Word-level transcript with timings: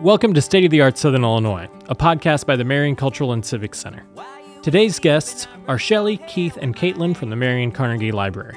Welcome 0.00 0.32
to 0.32 0.40
State 0.40 0.64
of 0.64 0.70
the 0.70 0.80
Arts 0.80 1.02
Southern 1.02 1.24
Illinois, 1.24 1.68
a 1.90 1.94
podcast 1.94 2.46
by 2.46 2.56
the 2.56 2.64
Marion 2.64 2.96
Cultural 2.96 3.34
and 3.34 3.44
Civic 3.44 3.74
Center. 3.74 4.02
Today's 4.62 4.98
guests 4.98 5.46
are 5.68 5.78
Shelley, 5.78 6.16
Keith, 6.26 6.56
and 6.56 6.74
Caitlin 6.74 7.14
from 7.14 7.28
the 7.28 7.36
Marion 7.36 7.70
Carnegie 7.70 8.10
Library. 8.10 8.56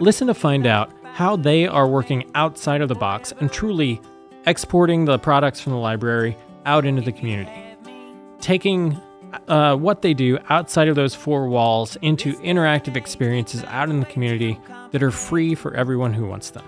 Listen 0.00 0.26
to 0.26 0.34
find 0.34 0.66
out 0.66 0.92
how 1.04 1.36
they 1.36 1.68
are 1.68 1.86
working 1.86 2.28
outside 2.34 2.80
of 2.80 2.88
the 2.88 2.96
box 2.96 3.32
and 3.38 3.52
truly 3.52 4.02
exporting 4.46 5.04
the 5.04 5.16
products 5.20 5.60
from 5.60 5.74
the 5.74 5.78
library 5.78 6.36
out 6.66 6.84
into 6.84 7.02
the 7.02 7.12
community. 7.12 7.52
Taking 8.40 9.00
uh, 9.46 9.76
what 9.76 10.02
they 10.02 10.12
do 10.12 10.38
outside 10.48 10.88
of 10.88 10.96
those 10.96 11.14
four 11.14 11.46
walls 11.46 11.94
into 12.02 12.34
interactive 12.40 12.96
experiences 12.96 13.62
out 13.68 13.90
in 13.90 14.00
the 14.00 14.06
community 14.06 14.58
that 14.90 15.04
are 15.04 15.12
free 15.12 15.54
for 15.54 15.72
everyone 15.74 16.14
who 16.14 16.26
wants 16.26 16.50
them. 16.50 16.64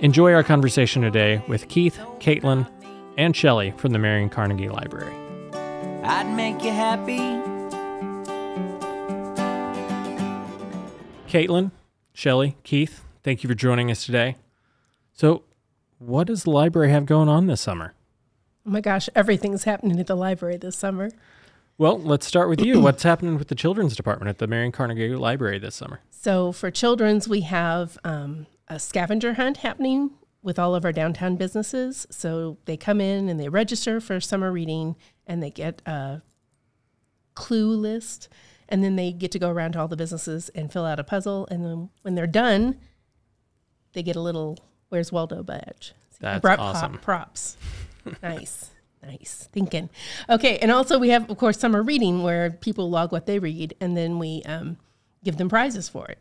Enjoy 0.00 0.34
our 0.34 0.42
conversation 0.42 1.00
today 1.00 1.42
with 1.48 1.68
Keith, 1.68 1.98
Caitlin, 2.18 2.70
and 3.16 3.34
Shelley 3.34 3.70
from 3.78 3.92
the 3.92 3.98
Marion 3.98 4.28
Carnegie 4.28 4.68
Library. 4.68 5.14
I'd 6.04 6.30
make 6.36 6.62
you 6.62 6.70
happy. 6.70 7.18
Caitlin, 11.28 11.70
Shelley, 12.12 12.56
Keith, 12.62 13.04
thank 13.22 13.42
you 13.42 13.48
for 13.48 13.54
joining 13.54 13.90
us 13.90 14.04
today. 14.04 14.36
So, 15.14 15.44
what 15.98 16.26
does 16.26 16.44
the 16.44 16.50
library 16.50 16.90
have 16.90 17.06
going 17.06 17.30
on 17.30 17.46
this 17.46 17.62
summer? 17.62 17.94
Oh 18.66 18.70
my 18.70 18.82
gosh, 18.82 19.08
everything's 19.14 19.64
happening 19.64 19.98
at 19.98 20.08
the 20.08 20.14
library 20.14 20.58
this 20.58 20.76
summer. 20.76 21.10
Well, 21.78 21.98
let's 21.98 22.26
start 22.26 22.50
with 22.50 22.60
you. 22.60 22.80
What's 22.80 23.02
happening 23.02 23.38
with 23.38 23.48
the 23.48 23.54
children's 23.54 23.96
department 23.96 24.28
at 24.28 24.38
the 24.38 24.46
Marion 24.46 24.72
Carnegie 24.72 25.14
Library 25.14 25.58
this 25.58 25.74
summer? 25.74 26.00
So, 26.10 26.52
for 26.52 26.70
children's, 26.70 27.28
we 27.28 27.40
have 27.42 27.96
um, 28.04 28.46
a 28.68 28.78
scavenger 28.78 29.34
hunt 29.34 29.58
happening 29.58 30.10
with 30.42 30.58
all 30.58 30.74
of 30.74 30.84
our 30.84 30.92
downtown 30.92 31.36
businesses. 31.36 32.06
So, 32.10 32.58
they 32.66 32.76
come 32.76 33.00
in 33.00 33.28
and 33.28 33.38
they 33.38 33.48
register 33.48 34.00
for 34.00 34.20
summer 34.20 34.52
reading 34.52 34.96
and 35.26 35.42
they 35.42 35.50
get 35.50 35.82
a 35.86 36.22
clue 37.34 37.70
list. 37.70 38.28
And 38.68 38.82
then 38.82 38.96
they 38.96 39.12
get 39.12 39.30
to 39.32 39.38
go 39.38 39.48
around 39.48 39.72
to 39.72 39.80
all 39.80 39.88
the 39.88 39.96
businesses 39.96 40.48
and 40.48 40.72
fill 40.72 40.84
out 40.84 40.98
a 40.98 41.04
puzzle. 41.04 41.46
And 41.50 41.64
then 41.64 41.90
when 42.02 42.16
they're 42.16 42.26
done, 42.26 42.80
they 43.92 44.02
get 44.02 44.16
a 44.16 44.20
little 44.20 44.58
Where's 44.88 45.12
Waldo 45.12 45.42
badge. 45.42 45.94
That's 46.20 46.40
Brought 46.40 46.58
awesome. 46.58 46.92
Pop, 46.92 47.02
props. 47.02 47.56
nice. 48.22 48.70
Nice 49.02 49.48
thinking. 49.52 49.90
Okay, 50.28 50.58
and 50.58 50.70
also 50.70 50.98
we 50.98 51.10
have, 51.10 51.30
of 51.30 51.36
course, 51.36 51.58
summer 51.58 51.82
reading 51.82 52.22
where 52.22 52.50
people 52.50 52.90
log 52.90 53.12
what 53.12 53.26
they 53.26 53.38
read, 53.38 53.74
and 53.80 53.96
then 53.96 54.18
we 54.18 54.42
um, 54.46 54.78
give 55.22 55.36
them 55.36 55.48
prizes 55.48 55.88
for 55.88 56.06
it. 56.06 56.18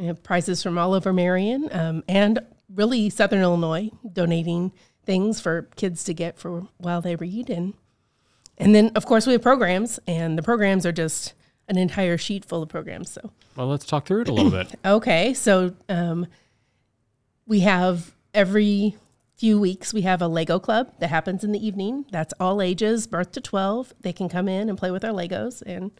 We 0.00 0.06
have 0.06 0.22
prizes 0.22 0.62
from 0.62 0.78
all 0.78 0.94
over 0.94 1.12
Marion 1.12 1.68
um, 1.72 2.02
and 2.08 2.38
really 2.74 3.10
Southern 3.10 3.42
Illinois, 3.42 3.90
donating 4.10 4.72
things 5.04 5.42
for 5.42 5.68
kids 5.76 6.04
to 6.04 6.14
get 6.14 6.38
for 6.38 6.68
while 6.78 7.02
they 7.02 7.16
read, 7.16 7.50
and 7.50 7.74
and 8.56 8.74
then 8.74 8.92
of 8.94 9.04
course 9.04 9.26
we 9.26 9.34
have 9.34 9.42
programs, 9.42 10.00
and 10.06 10.38
the 10.38 10.42
programs 10.42 10.86
are 10.86 10.92
just 10.92 11.34
an 11.68 11.76
entire 11.76 12.16
sheet 12.16 12.46
full 12.46 12.62
of 12.62 12.70
programs. 12.70 13.10
So 13.10 13.30
Well, 13.56 13.66
let's 13.66 13.84
talk 13.84 14.06
through 14.06 14.22
it 14.22 14.28
a 14.28 14.32
little 14.32 14.50
bit. 14.50 14.74
Okay, 14.86 15.34
so 15.34 15.74
um, 15.90 16.26
we 17.46 17.60
have 17.60 18.14
every 18.32 18.96
few 19.36 19.60
weeks 19.60 19.92
we 19.92 20.00
have 20.02 20.22
a 20.22 20.28
Lego 20.28 20.58
club 20.58 20.94
that 21.00 21.08
happens 21.08 21.44
in 21.44 21.52
the 21.52 21.66
evening. 21.66 22.06
That's 22.10 22.32
all 22.40 22.62
ages, 22.62 23.06
birth 23.06 23.32
to 23.32 23.42
twelve. 23.42 23.92
They 24.00 24.14
can 24.14 24.30
come 24.30 24.48
in 24.48 24.70
and 24.70 24.78
play 24.78 24.90
with 24.90 25.04
our 25.04 25.12
Legos 25.12 25.60
and 25.66 25.90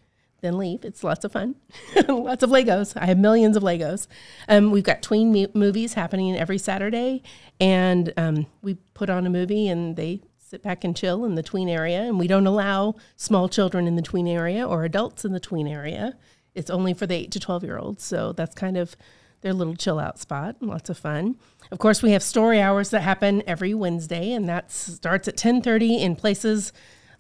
then 0.41 0.59
leave. 0.59 0.85
It's 0.85 1.05
lots 1.05 1.25
of 1.25 1.33
fun, 1.33 1.57
lots 2.09 2.43
of 2.43 2.51
Legos. 2.51 2.93
I 2.97 3.07
have 3.07 3.19
millions 3.19 3.57
of 3.57 3.63
Legos. 3.63 4.07
Um, 4.49 4.71
we've 4.71 4.85
got 4.85 5.03
tween 5.03 5.49
movies 5.55 5.95
happening 5.95 6.37
every 6.37 6.59
Saturday, 6.59 7.23
and 7.61 8.13
um, 8.17 8.47
we 8.63 8.75
put 8.95 9.11
on 9.11 9.27
a 9.27 9.31
movie 9.31 9.69
and 9.69 9.97
they 9.97 10.21
sit 10.39 10.63
back 10.63 10.83
and 10.83 10.97
chill 10.97 11.25
in 11.25 11.37
the 11.37 11.43
tween 11.43 11.69
area. 11.69 12.03
And 12.03 12.19
we 12.19 12.27
don't 12.27 12.47
allow 12.47 12.97
small 13.17 13.49
children 13.49 13.87
in 13.87 13.95
the 13.95 14.03
tween 14.03 14.27
area 14.27 14.67
or 14.67 14.85
adults 14.85 15.25
in 15.25 15.33
the 15.33 15.41
tween 15.41 15.69
area. 15.69 16.17
It's 16.55 16.71
only 16.71 16.93
for 16.93 17.07
the 17.07 17.15
eight 17.15 17.31
to 17.33 17.41
twelve 17.41 17.63
year 17.63 17.79
olds. 17.79 18.03
So 18.03 18.33
that's 18.33 18.55
kind 18.55 18.77
of 18.77 18.97
their 19.43 19.53
little 19.53 19.77
chill 19.77 19.99
out 19.99 20.19
spot. 20.19 20.57
Lots 20.61 20.91
of 20.91 20.99
fun. 20.99 21.37
Of 21.71 21.79
course, 21.79 22.03
we 22.03 22.11
have 22.11 22.23
story 22.23 22.61
hours 22.61 22.91
that 22.91 23.01
happen 23.01 23.43
every 23.47 23.73
Wednesday, 23.75 24.33
and 24.33 24.49
that 24.49 24.73
starts 24.73 25.29
at 25.29 25.37
ten 25.37 25.63
thirty 25.63 26.03
in 26.03 26.17
places 26.17 26.73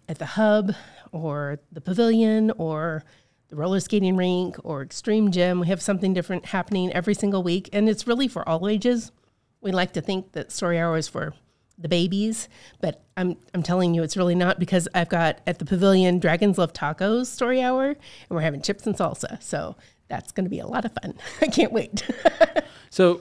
at 0.08 0.18
the 0.18 0.26
hub 0.26 0.74
or 1.12 1.60
the 1.72 1.80
pavilion 1.80 2.50
or 2.52 3.04
the 3.48 3.56
roller 3.56 3.80
skating 3.80 4.16
rink 4.16 4.56
or 4.62 4.82
extreme 4.82 5.30
gym. 5.30 5.60
We 5.60 5.66
have 5.68 5.82
something 5.82 6.14
different 6.14 6.46
happening 6.46 6.92
every 6.92 7.14
single 7.14 7.42
week, 7.42 7.68
and 7.72 7.88
it's 7.88 8.06
really 8.06 8.28
for 8.28 8.48
all 8.48 8.68
ages. 8.68 9.12
We 9.60 9.72
like 9.72 9.92
to 9.94 10.00
think 10.00 10.32
that 10.32 10.52
story 10.52 10.78
hour 10.78 10.96
is 10.96 11.08
for 11.08 11.34
the 11.76 11.88
babies, 11.88 12.48
but 12.80 13.02
I'm 13.16 13.36
I'm 13.54 13.62
telling 13.62 13.94
you, 13.94 14.02
it's 14.02 14.16
really 14.16 14.34
not 14.34 14.58
because 14.58 14.86
I've 14.94 15.08
got 15.08 15.40
at 15.46 15.58
the 15.58 15.64
pavilion 15.64 16.18
Dragons 16.18 16.58
Love 16.58 16.72
Tacos 16.72 17.26
story 17.26 17.60
hour, 17.62 17.88
and 17.88 17.98
we're 18.28 18.40
having 18.42 18.62
chips 18.62 18.86
and 18.86 18.94
salsa. 18.94 19.42
So 19.42 19.76
that's 20.08 20.32
going 20.32 20.44
to 20.44 20.50
be 20.50 20.60
a 20.60 20.66
lot 20.66 20.84
of 20.84 20.92
fun. 21.02 21.14
I 21.40 21.46
can't 21.46 21.72
wait. 21.72 22.02
So, 22.90 23.20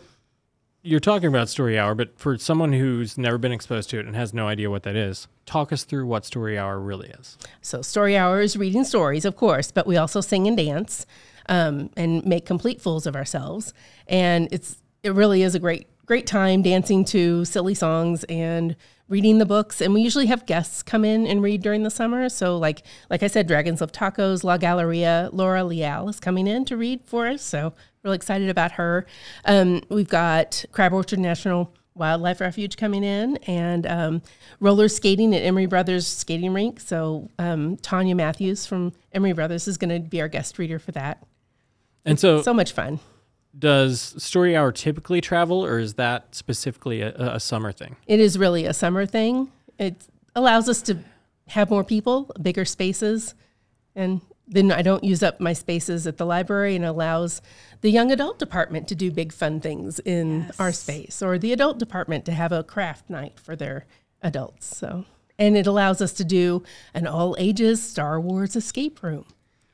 you're 0.81 0.99
talking 0.99 1.27
about 1.27 1.49
story 1.49 1.77
hour, 1.77 1.93
but 1.93 2.17
for 2.17 2.37
someone 2.37 2.73
who's 2.73 3.17
never 3.17 3.37
been 3.37 3.51
exposed 3.51 3.89
to 3.89 3.99
it 3.99 4.05
and 4.05 4.15
has 4.15 4.33
no 4.33 4.47
idea 4.47 4.69
what 4.69 4.83
that 4.83 4.95
is, 4.95 5.27
talk 5.45 5.73
us 5.73 5.83
through 5.83 6.05
what 6.05 6.25
story 6.25 6.57
hour 6.57 6.79
really 6.79 7.09
is. 7.09 7.37
So 7.61 7.81
story 7.81 8.15
hour 8.15 8.41
is 8.41 8.55
reading 8.55 8.83
stories, 8.83 9.25
of 9.25 9.35
course, 9.35 9.71
but 9.71 9.85
we 9.85 9.97
also 9.97 10.21
sing 10.21 10.47
and 10.47 10.55
dance 10.55 11.05
um, 11.47 11.89
and 11.97 12.25
make 12.25 12.45
complete 12.45 12.81
fools 12.81 13.05
of 13.05 13.15
ourselves. 13.15 13.73
And 14.07 14.47
it's 14.51 14.77
it 15.03 15.13
really 15.13 15.43
is 15.43 15.55
a 15.55 15.59
great 15.59 15.87
great 16.05 16.25
time 16.25 16.61
dancing 16.61 17.05
to 17.05 17.45
silly 17.45 17.75
songs 17.75 18.23
and 18.25 18.75
reading 19.09 19.37
the 19.37 19.45
books. 19.45 19.81
And 19.81 19.93
we 19.93 20.01
usually 20.01 20.27
have 20.27 20.45
guests 20.45 20.81
come 20.81 21.03
in 21.03 21.27
and 21.27 21.41
read 21.41 21.61
during 21.61 21.83
the 21.83 21.91
summer. 21.91 22.29
So 22.29 22.57
like 22.57 22.83
like 23.09 23.21
I 23.21 23.27
said, 23.27 23.47
Dragons 23.47 23.81
Love 23.81 23.91
Tacos, 23.91 24.43
La 24.43 24.57
Galleria, 24.57 25.29
Laura 25.33 25.63
Leal 25.63 26.07
is 26.07 26.19
coming 26.19 26.47
in 26.47 26.63
to 26.65 26.77
read 26.77 27.01
for 27.03 27.27
us. 27.27 27.41
So 27.41 27.73
really 28.03 28.15
excited 28.15 28.49
about 28.49 28.73
her. 28.73 29.05
Um, 29.45 29.81
we've 29.89 30.07
got 30.07 30.63
Crab 30.71 30.93
Orchard 30.93 31.19
National 31.19 31.73
Wildlife 31.95 32.39
Refuge 32.39 32.77
coming 32.77 33.03
in 33.03 33.37
and 33.47 33.85
um, 33.85 34.21
roller 34.61 34.87
skating 34.87 35.35
at 35.35 35.41
Emery 35.43 35.65
Brothers 35.65 36.07
Skating 36.07 36.53
Rink. 36.53 36.79
So 36.79 37.29
um, 37.37 37.75
Tanya 37.77 38.15
Matthews 38.15 38.65
from 38.65 38.93
Emery 39.11 39.33
Brothers 39.33 39.67
is 39.67 39.77
going 39.77 39.89
to 39.89 39.99
be 39.99 40.21
our 40.21 40.29
guest 40.29 40.57
reader 40.57 40.79
for 40.79 40.91
that. 40.93 41.25
And 42.05 42.17
so, 42.19 42.41
So 42.41 42.53
much 42.53 42.71
fun. 42.71 42.99
does 43.57 44.15
story 44.23 44.55
hour 44.55 44.71
typically 44.71 45.19
travel, 45.19 45.65
or 45.65 45.79
is 45.79 45.95
that 45.95 46.33
specifically 46.35 47.01
a, 47.01 47.13
a 47.35 47.39
summer 47.39 47.73
thing? 47.73 47.97
It 48.07 48.21
is 48.21 48.37
really 48.37 48.65
a 48.65 48.73
summer 48.73 49.05
thing. 49.05 49.51
It 49.77 49.95
allows 50.35 50.69
us 50.69 50.81
to 50.83 50.99
have 51.49 51.69
more 51.69 51.83
people, 51.83 52.31
bigger 52.41 52.63
spaces, 52.63 53.35
and 53.95 54.21
then 54.49 54.71
I 54.71 54.81
don't 54.81 55.03
use 55.03 55.21
up 55.21 55.39
my 55.39 55.53
spaces 55.53 56.07
at 56.07 56.17
the 56.17 56.25
library 56.25 56.75
and 56.75 56.83
allows 56.83 57.41
the 57.81 57.91
young 57.91 58.11
adult 58.11 58.39
department 58.39 58.87
to 58.87 58.95
do 58.95 59.11
big 59.11 59.31
fun 59.31 59.61
things 59.61 59.99
in 59.99 60.51
our 60.57 60.71
space 60.71 61.21
or 61.21 61.37
the 61.37 61.53
adult 61.53 61.77
department 61.77 62.25
to 62.25 62.31
have 62.31 62.51
a 62.51 62.63
craft 62.63 63.09
night 63.09 63.39
for 63.39 63.55
their 63.55 63.85
adults. 64.23 64.75
So, 64.75 65.05
and 65.37 65.55
it 65.55 65.67
allows 65.67 66.01
us 66.01 66.13
to 66.13 66.23
do 66.25 66.63
an 66.93 67.05
all 67.05 67.35
ages 67.37 67.81
Star 67.81 68.19
Wars 68.19 68.55
escape 68.55 69.03
room. 69.03 69.25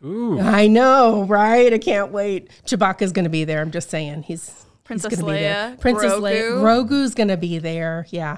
Ooh, 0.04 0.40
I 0.40 0.68
know, 0.68 1.24
right? 1.24 1.74
I 1.74 1.78
can't 1.80 2.12
wait. 2.12 2.50
Chewbacca's 2.66 3.12
going 3.14 3.24
to 3.24 3.30
be 3.30 3.46
there. 3.46 3.62
I'm 3.62 3.72
just 3.72 3.90
saying. 3.90 4.24
He's 4.24 4.66
Princess 4.84 5.12
he's 5.12 5.22
gonna 5.22 5.34
be 5.34 5.40
there. 5.40 5.72
Leia, 5.72 5.80
Princess 5.80 6.14
Leia. 6.14 6.52
Grogu. 6.52 6.88
Grogu's 6.90 7.16
going 7.16 7.30
to 7.30 7.38
be 7.38 7.58
there. 7.58 8.06
Yeah. 8.10 8.38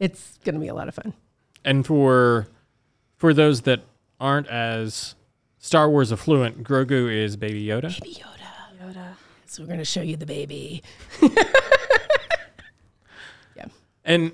It's 0.00 0.38
going 0.44 0.56
to 0.56 0.60
be 0.60 0.68
a 0.68 0.74
lot 0.74 0.88
of 0.88 0.94
fun. 0.94 1.14
and 1.64 1.86
for 1.86 2.48
for 3.16 3.32
those 3.32 3.62
that 3.62 3.80
aren't 4.20 4.48
as 4.48 5.14
Star 5.58 5.90
Wars 5.90 6.12
affluent, 6.12 6.62
Grogu 6.62 7.12
is 7.12 7.36
Baby 7.36 7.64
Yoda. 7.66 8.00
Baby 8.00 8.16
Yoda. 8.20 8.80
Yoda. 8.94 9.06
So 9.46 9.62
we're 9.62 9.66
going 9.66 9.78
to 9.78 9.84
show 9.84 10.02
you 10.02 10.16
the 10.16 10.26
baby. 10.26 10.82
Yeah. 13.56 13.66
And 14.04 14.32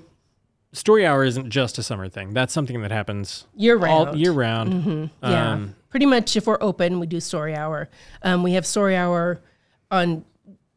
story 0.73 1.05
hour 1.05 1.23
isn't 1.23 1.49
just 1.49 1.77
a 1.77 1.83
summer 1.83 2.07
thing. 2.09 2.33
That's 2.33 2.53
something 2.53 2.81
that 2.81 2.91
happens 2.91 3.45
year 3.55 3.75
round. 3.75 3.91
all 3.91 4.05
round. 4.05 4.19
year 4.19 4.31
round. 4.31 5.09
Yeah. 5.23 5.51
Um, 5.53 5.75
Pretty 5.89 6.05
much 6.05 6.35
if 6.35 6.45
we're 6.45 6.57
open, 6.61 6.99
we 6.99 7.07
do 7.07 7.19
story 7.19 7.55
hour. 7.55 7.89
Um, 8.21 8.43
we 8.43 8.53
have 8.53 8.65
story 8.65 8.95
hour 8.95 9.41
on 9.89 10.25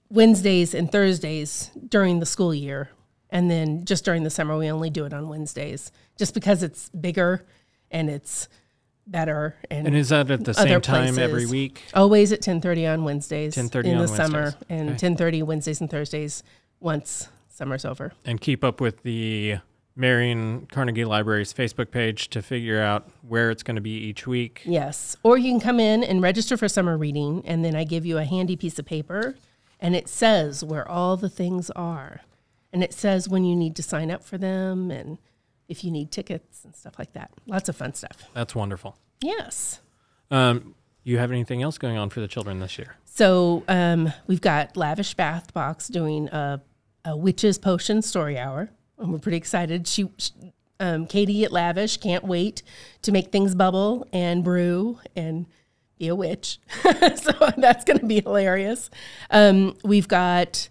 Wednesdays 0.08 0.72
and 0.74 0.90
Thursdays 0.90 1.70
during 1.88 2.20
the 2.20 2.26
school 2.26 2.54
year. 2.54 2.88
And 3.30 3.50
then 3.50 3.84
just 3.84 4.04
during 4.04 4.22
the 4.22 4.30
summer, 4.30 4.56
we 4.56 4.70
only 4.70 4.88
do 4.90 5.04
it 5.04 5.12
on 5.12 5.28
Wednesdays 5.28 5.90
just 6.16 6.32
because 6.32 6.62
it's 6.62 6.88
bigger 6.90 7.44
and 7.90 8.08
it's 8.08 8.48
better. 9.10 9.56
And, 9.70 9.86
and 9.86 9.96
is 9.96 10.10
that 10.10 10.30
at 10.30 10.44
the 10.44 10.54
same 10.54 10.80
time 10.80 11.18
every 11.18 11.46
week? 11.46 11.82
always 11.94 12.32
at 12.32 12.40
10.30 12.40 12.92
on 12.92 13.04
Wednesdays 13.04 13.54
10:30 13.54 13.84
in 13.84 13.94
on 13.96 14.02
the 14.02 14.08
summer 14.08 14.54
and 14.68 14.90
Okay. 14.90 15.08
10.30 15.08 15.42
Wednesdays 15.44 15.80
and 15.80 15.90
Thursdays 15.90 16.42
once 16.80 17.28
summer's 17.48 17.84
over. 17.84 18.12
And 18.24 18.40
keep 18.40 18.62
up 18.62 18.80
with 18.80 19.02
the 19.02 19.56
Marion 19.96 20.66
Carnegie 20.70 21.04
Library's 21.04 21.52
Facebook 21.52 21.90
page 21.90 22.28
to 22.30 22.40
figure 22.40 22.80
out 22.80 23.08
where 23.26 23.50
it's 23.50 23.64
going 23.64 23.74
to 23.74 23.80
be 23.82 23.90
each 23.98 24.26
week. 24.28 24.62
Yes. 24.64 25.16
Or 25.24 25.36
you 25.36 25.50
can 25.50 25.60
come 25.60 25.80
in 25.80 26.04
and 26.04 26.22
register 26.22 26.56
for 26.56 26.68
summer 26.68 26.96
reading, 26.96 27.42
and 27.44 27.64
then 27.64 27.74
I 27.74 27.82
give 27.82 28.06
you 28.06 28.16
a 28.18 28.24
handy 28.24 28.54
piece 28.54 28.78
of 28.78 28.84
paper, 28.86 29.34
and 29.80 29.96
it 29.96 30.08
says 30.08 30.62
where 30.62 30.88
all 30.88 31.16
the 31.16 31.28
things 31.28 31.68
are. 31.70 32.20
And 32.72 32.84
it 32.84 32.92
says 32.94 33.28
when 33.28 33.44
you 33.44 33.56
need 33.56 33.74
to 33.76 33.82
sign 33.82 34.10
up 34.10 34.22
for 34.22 34.38
them 34.38 34.92
and 34.92 35.18
if 35.68 35.84
you 35.84 35.90
need 35.90 36.10
tickets 36.10 36.64
and 36.64 36.74
stuff 36.74 36.98
like 36.98 37.12
that. 37.12 37.30
Lots 37.46 37.68
of 37.68 37.76
fun 37.76 37.94
stuff. 37.94 38.24
That's 38.34 38.54
wonderful. 38.54 38.96
Yes. 39.20 39.80
Um, 40.30 40.74
you 41.04 41.18
have 41.18 41.30
anything 41.30 41.62
else 41.62 41.78
going 41.78 41.96
on 41.96 42.10
for 42.10 42.20
the 42.20 42.28
children 42.28 42.60
this 42.60 42.78
year? 42.78 42.96
So 43.04 43.64
um, 43.68 44.12
we've 44.26 44.40
got 44.40 44.76
Lavish 44.76 45.14
Bath 45.14 45.52
Box 45.52 45.88
doing 45.88 46.28
a, 46.28 46.60
a 47.04 47.16
witch's 47.16 47.58
potion 47.58 48.02
story 48.02 48.38
hour, 48.38 48.70
and 48.98 49.12
we're 49.12 49.18
pretty 49.18 49.38
excited. 49.38 49.86
She, 49.86 50.10
she 50.18 50.32
um, 50.80 51.06
Katie 51.06 51.44
at 51.44 51.52
Lavish 51.52 51.96
can't 51.96 52.24
wait 52.24 52.62
to 53.02 53.12
make 53.12 53.32
things 53.32 53.54
bubble 53.54 54.06
and 54.12 54.44
brew 54.44 54.98
and 55.16 55.46
be 55.98 56.08
a 56.08 56.14
witch. 56.14 56.60
so 56.82 57.32
that's 57.56 57.84
going 57.84 57.98
to 57.98 58.06
be 58.06 58.20
hilarious. 58.20 58.90
Um, 59.30 59.76
we've 59.82 60.08
got 60.08 60.68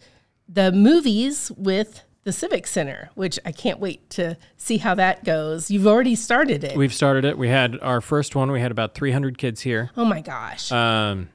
the 0.47 0.71
movies 0.71 1.51
with 1.57 2.03
the 2.27 2.33
Civic 2.33 2.67
Center, 2.67 3.09
which 3.15 3.39
I 3.45 3.53
can't 3.53 3.79
wait 3.79 4.09
to 4.11 4.35
see 4.57 4.77
how 4.79 4.93
that 4.95 5.23
goes. 5.23 5.71
You've 5.71 5.87
already 5.87 6.13
started 6.13 6.61
it. 6.65 6.75
We've 6.75 6.93
started 6.93 7.23
it. 7.23 7.37
We 7.37 7.47
had 7.47 7.79
our 7.81 8.01
first 8.01 8.35
one. 8.35 8.51
We 8.51 8.59
had 8.59 8.69
about 8.69 8.93
300 8.95 9.37
kids 9.37 9.61
here. 9.61 9.91
oh 9.95 10.03
my 10.03 10.19
gosh. 10.19 10.69
Um, 10.69 11.29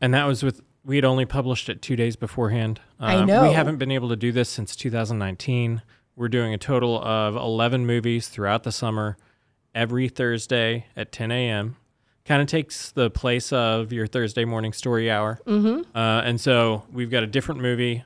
and 0.00 0.14
that 0.14 0.24
was 0.26 0.42
with 0.42 0.62
we 0.86 0.96
had 0.96 1.04
only 1.04 1.26
published 1.26 1.68
it 1.68 1.82
two 1.82 1.96
days 1.96 2.16
beforehand. 2.16 2.80
I 2.98 3.16
Um, 3.16 3.26
know. 3.26 3.42
we 3.46 3.52
haven't 3.52 3.76
been 3.76 3.90
able 3.90 4.08
to 4.08 4.16
do 4.16 4.32
this 4.32 4.48
since 4.48 4.74
2019. 4.74 5.82
We're 6.16 6.28
doing 6.28 6.54
a 6.54 6.58
total 6.58 6.98
of 6.98 7.36
11 7.36 7.84
movies 7.84 8.28
throughout 8.28 8.62
the 8.62 8.72
summer, 8.72 9.18
every 9.74 10.08
Thursday 10.08 10.86
at 10.96 11.12
10 11.12 11.30
a.m. 11.30 11.76
Kind 12.24 12.40
of 12.40 12.48
takes 12.48 12.90
the 12.90 13.10
place 13.10 13.52
of 13.52 13.92
your 13.92 14.06
Thursday 14.06 14.46
morning 14.46 14.72
story 14.72 15.10
hour. 15.10 15.40
Mm-hmm. 15.46 15.94
Uh, 15.94 16.22
and 16.22 16.40
so 16.40 16.84
we've 16.90 17.10
got 17.10 17.22
a 17.22 17.26
different 17.26 17.60
movie 17.60 18.04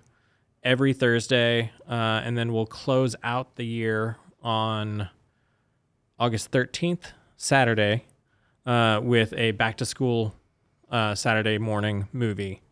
every 0.63 0.93
Thursday, 0.93 1.73
uh, 1.89 2.23
and 2.25 2.37
then 2.37 2.53
we'll 2.53 2.67
close 2.67 3.17
out 3.23 3.57
the 3.57 3.67
year 3.67 4.17
on 4.43 5.09
August 6.19 6.51
13th, 6.51 7.13
Saturday, 7.37 8.05
uh, 8.67 9.01
with 9.03 9.33
a 9.37 9.51
back 9.53 9.77
to 9.79 9.85
school 9.85 10.35
uh, 10.91 11.15
Saturday 11.15 11.59
morning 11.59 12.09
movie, 12.13 12.63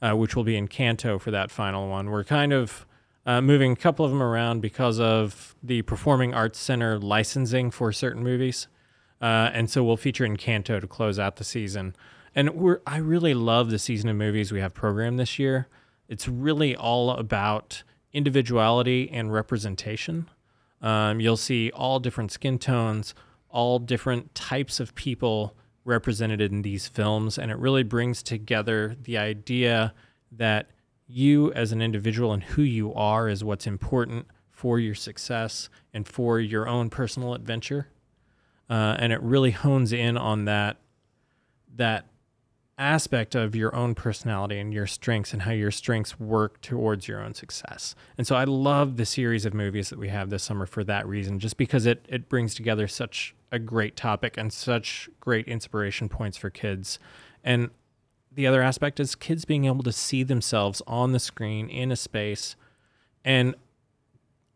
uh, 0.00 0.12
which 0.12 0.36
will 0.36 0.44
be 0.44 0.60
Encanto 0.60 1.20
for 1.20 1.30
that 1.30 1.50
final 1.50 1.88
one. 1.88 2.10
We're 2.10 2.24
kind 2.24 2.52
of 2.52 2.86
uh, 3.26 3.40
moving 3.40 3.72
a 3.72 3.76
couple 3.76 4.04
of 4.04 4.12
them 4.12 4.22
around 4.22 4.60
because 4.60 5.00
of 5.00 5.54
the 5.62 5.82
Performing 5.82 6.32
Arts 6.34 6.58
Center 6.58 6.98
licensing 6.98 7.70
for 7.70 7.92
certain 7.92 8.22
movies. 8.22 8.68
Uh, 9.20 9.50
and 9.52 9.68
so 9.68 9.84
we'll 9.84 9.96
feature 9.96 10.26
Encanto 10.26 10.80
to 10.80 10.86
close 10.86 11.18
out 11.18 11.36
the 11.36 11.44
season. 11.44 11.94
And 12.34 12.50
we're 12.50 12.80
I 12.86 12.98
really 12.98 13.34
love 13.34 13.70
the 13.70 13.78
season 13.78 14.08
of 14.08 14.16
movies 14.16 14.52
we 14.52 14.60
have 14.60 14.72
programmed 14.72 15.18
this 15.18 15.38
year. 15.38 15.68
It's 16.10 16.26
really 16.26 16.74
all 16.74 17.12
about 17.12 17.84
individuality 18.12 19.08
and 19.12 19.32
representation. 19.32 20.28
Um, 20.82 21.20
you'll 21.20 21.36
see 21.36 21.70
all 21.70 22.00
different 22.00 22.32
skin 22.32 22.58
tones, 22.58 23.14
all 23.48 23.78
different 23.78 24.34
types 24.34 24.80
of 24.80 24.96
people 24.96 25.56
represented 25.84 26.40
in 26.40 26.62
these 26.62 26.88
films, 26.88 27.38
and 27.38 27.50
it 27.52 27.58
really 27.58 27.84
brings 27.84 28.24
together 28.24 28.96
the 29.00 29.16
idea 29.16 29.94
that 30.32 30.70
you 31.06 31.52
as 31.52 31.70
an 31.70 31.80
individual 31.80 32.32
and 32.32 32.42
who 32.42 32.62
you 32.62 32.92
are 32.92 33.28
is 33.28 33.44
what's 33.44 33.66
important 33.66 34.26
for 34.50 34.80
your 34.80 34.96
success 34.96 35.68
and 35.94 36.08
for 36.08 36.40
your 36.40 36.68
own 36.68 36.90
personal 36.90 37.34
adventure. 37.34 37.86
Uh, 38.68 38.96
and 38.98 39.12
it 39.12 39.22
really 39.22 39.52
hones 39.52 39.92
in 39.92 40.16
on 40.16 40.44
that 40.44 40.76
that 41.76 42.06
aspect 42.80 43.34
of 43.34 43.54
your 43.54 43.74
own 43.76 43.94
personality 43.94 44.58
and 44.58 44.72
your 44.72 44.86
strengths 44.86 45.32
and 45.32 45.42
how 45.42 45.52
your 45.52 45.70
strengths 45.70 46.18
work 46.18 46.60
towards 46.62 47.06
your 47.06 47.22
own 47.22 47.34
success. 47.34 47.94
And 48.16 48.26
so 48.26 48.34
I 48.34 48.44
love 48.44 48.96
the 48.96 49.06
series 49.06 49.44
of 49.44 49.54
movies 49.54 49.90
that 49.90 49.98
we 49.98 50.08
have 50.08 50.30
this 50.30 50.42
summer 50.42 50.66
for 50.66 50.82
that 50.84 51.06
reason, 51.06 51.38
just 51.38 51.56
because 51.56 51.86
it, 51.86 52.06
it 52.08 52.28
brings 52.28 52.54
together 52.54 52.88
such 52.88 53.34
a 53.52 53.58
great 53.58 53.96
topic 53.96 54.36
and 54.38 54.52
such 54.52 55.10
great 55.20 55.46
inspiration 55.46 56.08
points 56.08 56.38
for 56.38 56.48
kids. 56.48 56.98
And 57.44 57.70
the 58.32 58.46
other 58.46 58.62
aspect 58.62 58.98
is 58.98 59.14
kids 59.14 59.44
being 59.44 59.66
able 59.66 59.82
to 59.82 59.92
see 59.92 60.22
themselves 60.22 60.80
on 60.86 61.12
the 61.12 61.20
screen 61.20 61.68
in 61.68 61.92
a 61.92 61.96
space 61.96 62.56
and 63.24 63.54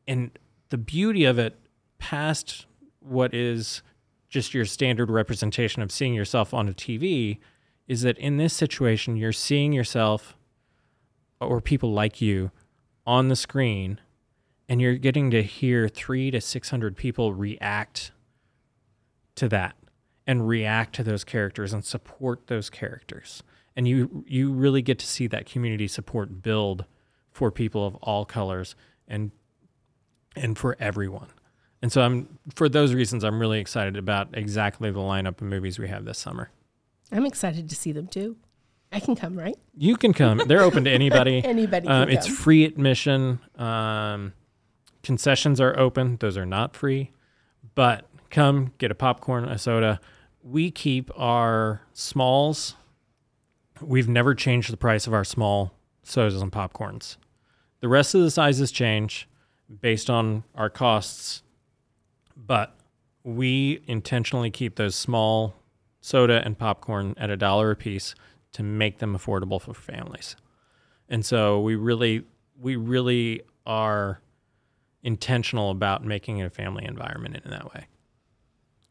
and 0.06 0.38
the 0.68 0.78
beauty 0.78 1.24
of 1.24 1.38
it 1.38 1.58
past 1.98 2.66
what 3.00 3.34
is 3.34 3.82
just 4.28 4.54
your 4.54 4.64
standard 4.64 5.10
representation 5.10 5.82
of 5.82 5.92
seeing 5.92 6.14
yourself 6.14 6.52
on 6.52 6.68
a 6.68 6.72
TV 6.72 7.38
is 7.86 8.02
that 8.02 8.18
in 8.18 8.36
this 8.36 8.54
situation, 8.54 9.16
you're 9.16 9.32
seeing 9.32 9.72
yourself 9.72 10.36
or 11.40 11.60
people 11.60 11.92
like 11.92 12.20
you 12.20 12.50
on 13.06 13.28
the 13.28 13.36
screen, 13.36 14.00
and 14.68 14.80
you're 14.80 14.94
getting 14.94 15.30
to 15.30 15.42
hear 15.42 15.88
three 15.88 16.30
to 16.30 16.40
600 16.40 16.96
people 16.96 17.34
react 17.34 18.12
to 19.34 19.48
that 19.48 19.76
and 20.26 20.48
react 20.48 20.94
to 20.94 21.02
those 21.02 21.22
characters 21.24 21.72
and 21.72 21.84
support 21.84 22.46
those 22.46 22.70
characters. 22.70 23.42
And 23.76 23.86
you, 23.86 24.24
you 24.26 24.52
really 24.52 24.80
get 24.80 24.98
to 25.00 25.06
see 25.06 25.26
that 25.26 25.46
community 25.46 25.86
support 25.88 26.42
build 26.42 26.86
for 27.30 27.50
people 27.50 27.86
of 27.86 27.96
all 27.96 28.24
colors 28.24 28.74
and, 29.06 29.32
and 30.34 30.56
for 30.56 30.76
everyone. 30.80 31.28
And 31.82 31.92
so 31.92 32.00
I'm 32.00 32.38
for 32.54 32.70
those 32.70 32.94
reasons 32.94 33.24
I'm 33.24 33.38
really 33.38 33.58
excited 33.58 33.98
about 33.98 34.28
exactly 34.32 34.90
the 34.90 35.00
lineup 35.00 35.42
of 35.42 35.42
movies 35.42 35.78
we 35.78 35.88
have 35.88 36.06
this 36.06 36.16
summer. 36.16 36.50
I'm 37.12 37.26
excited 37.26 37.68
to 37.68 37.74
see 37.76 37.92
them 37.92 38.06
too. 38.06 38.36
I 38.92 39.00
can 39.00 39.16
come, 39.16 39.36
right? 39.36 39.56
You 39.76 39.96
can 39.96 40.12
come. 40.12 40.42
They're 40.46 40.62
open 40.62 40.84
to 40.84 40.90
anybody. 41.00 41.44
Anybody 41.44 41.88
Um, 41.88 42.08
it's 42.08 42.26
come. 42.26 42.36
free 42.36 42.64
admission. 42.64 43.40
Um, 43.56 44.32
concessions 45.02 45.60
are 45.60 45.78
open. 45.78 46.16
Those 46.20 46.36
are 46.36 46.46
not 46.46 46.76
free. 46.76 47.10
But 47.74 48.06
come 48.30 48.72
get 48.78 48.90
a 48.90 48.94
popcorn, 48.94 49.44
a 49.46 49.58
soda. 49.58 50.00
We 50.42 50.70
keep 50.70 51.10
our 51.18 51.82
smalls. 51.92 52.76
We've 53.80 54.08
never 54.08 54.34
changed 54.34 54.72
the 54.72 54.76
price 54.76 55.06
of 55.06 55.12
our 55.14 55.24
small 55.24 55.72
sodas 56.04 56.40
and 56.40 56.52
popcorns. 56.52 57.16
The 57.80 57.88
rest 57.88 58.14
of 58.14 58.20
the 58.22 58.30
sizes 58.30 58.70
change 58.70 59.28
based 59.80 60.08
on 60.08 60.44
our 60.54 60.70
costs, 60.70 61.42
but 62.36 62.76
we 63.24 63.82
intentionally 63.86 64.50
keep 64.50 64.76
those 64.76 64.94
small 64.94 65.54
soda 66.04 66.42
and 66.44 66.58
popcorn 66.58 67.14
at 67.16 67.30
a 67.30 67.36
dollar 67.36 67.70
a 67.70 67.76
piece 67.76 68.14
to 68.52 68.62
make 68.62 68.98
them 68.98 69.16
affordable 69.16 69.58
for 69.58 69.72
families. 69.72 70.36
And 71.08 71.24
so 71.24 71.60
we 71.60 71.76
really 71.76 72.24
we 72.60 72.76
really 72.76 73.40
are 73.66 74.20
intentional 75.02 75.70
about 75.70 76.04
making 76.04 76.38
it 76.38 76.44
a 76.44 76.50
family 76.50 76.84
environment 76.84 77.40
in 77.44 77.50
that 77.50 77.72
way. 77.74 77.86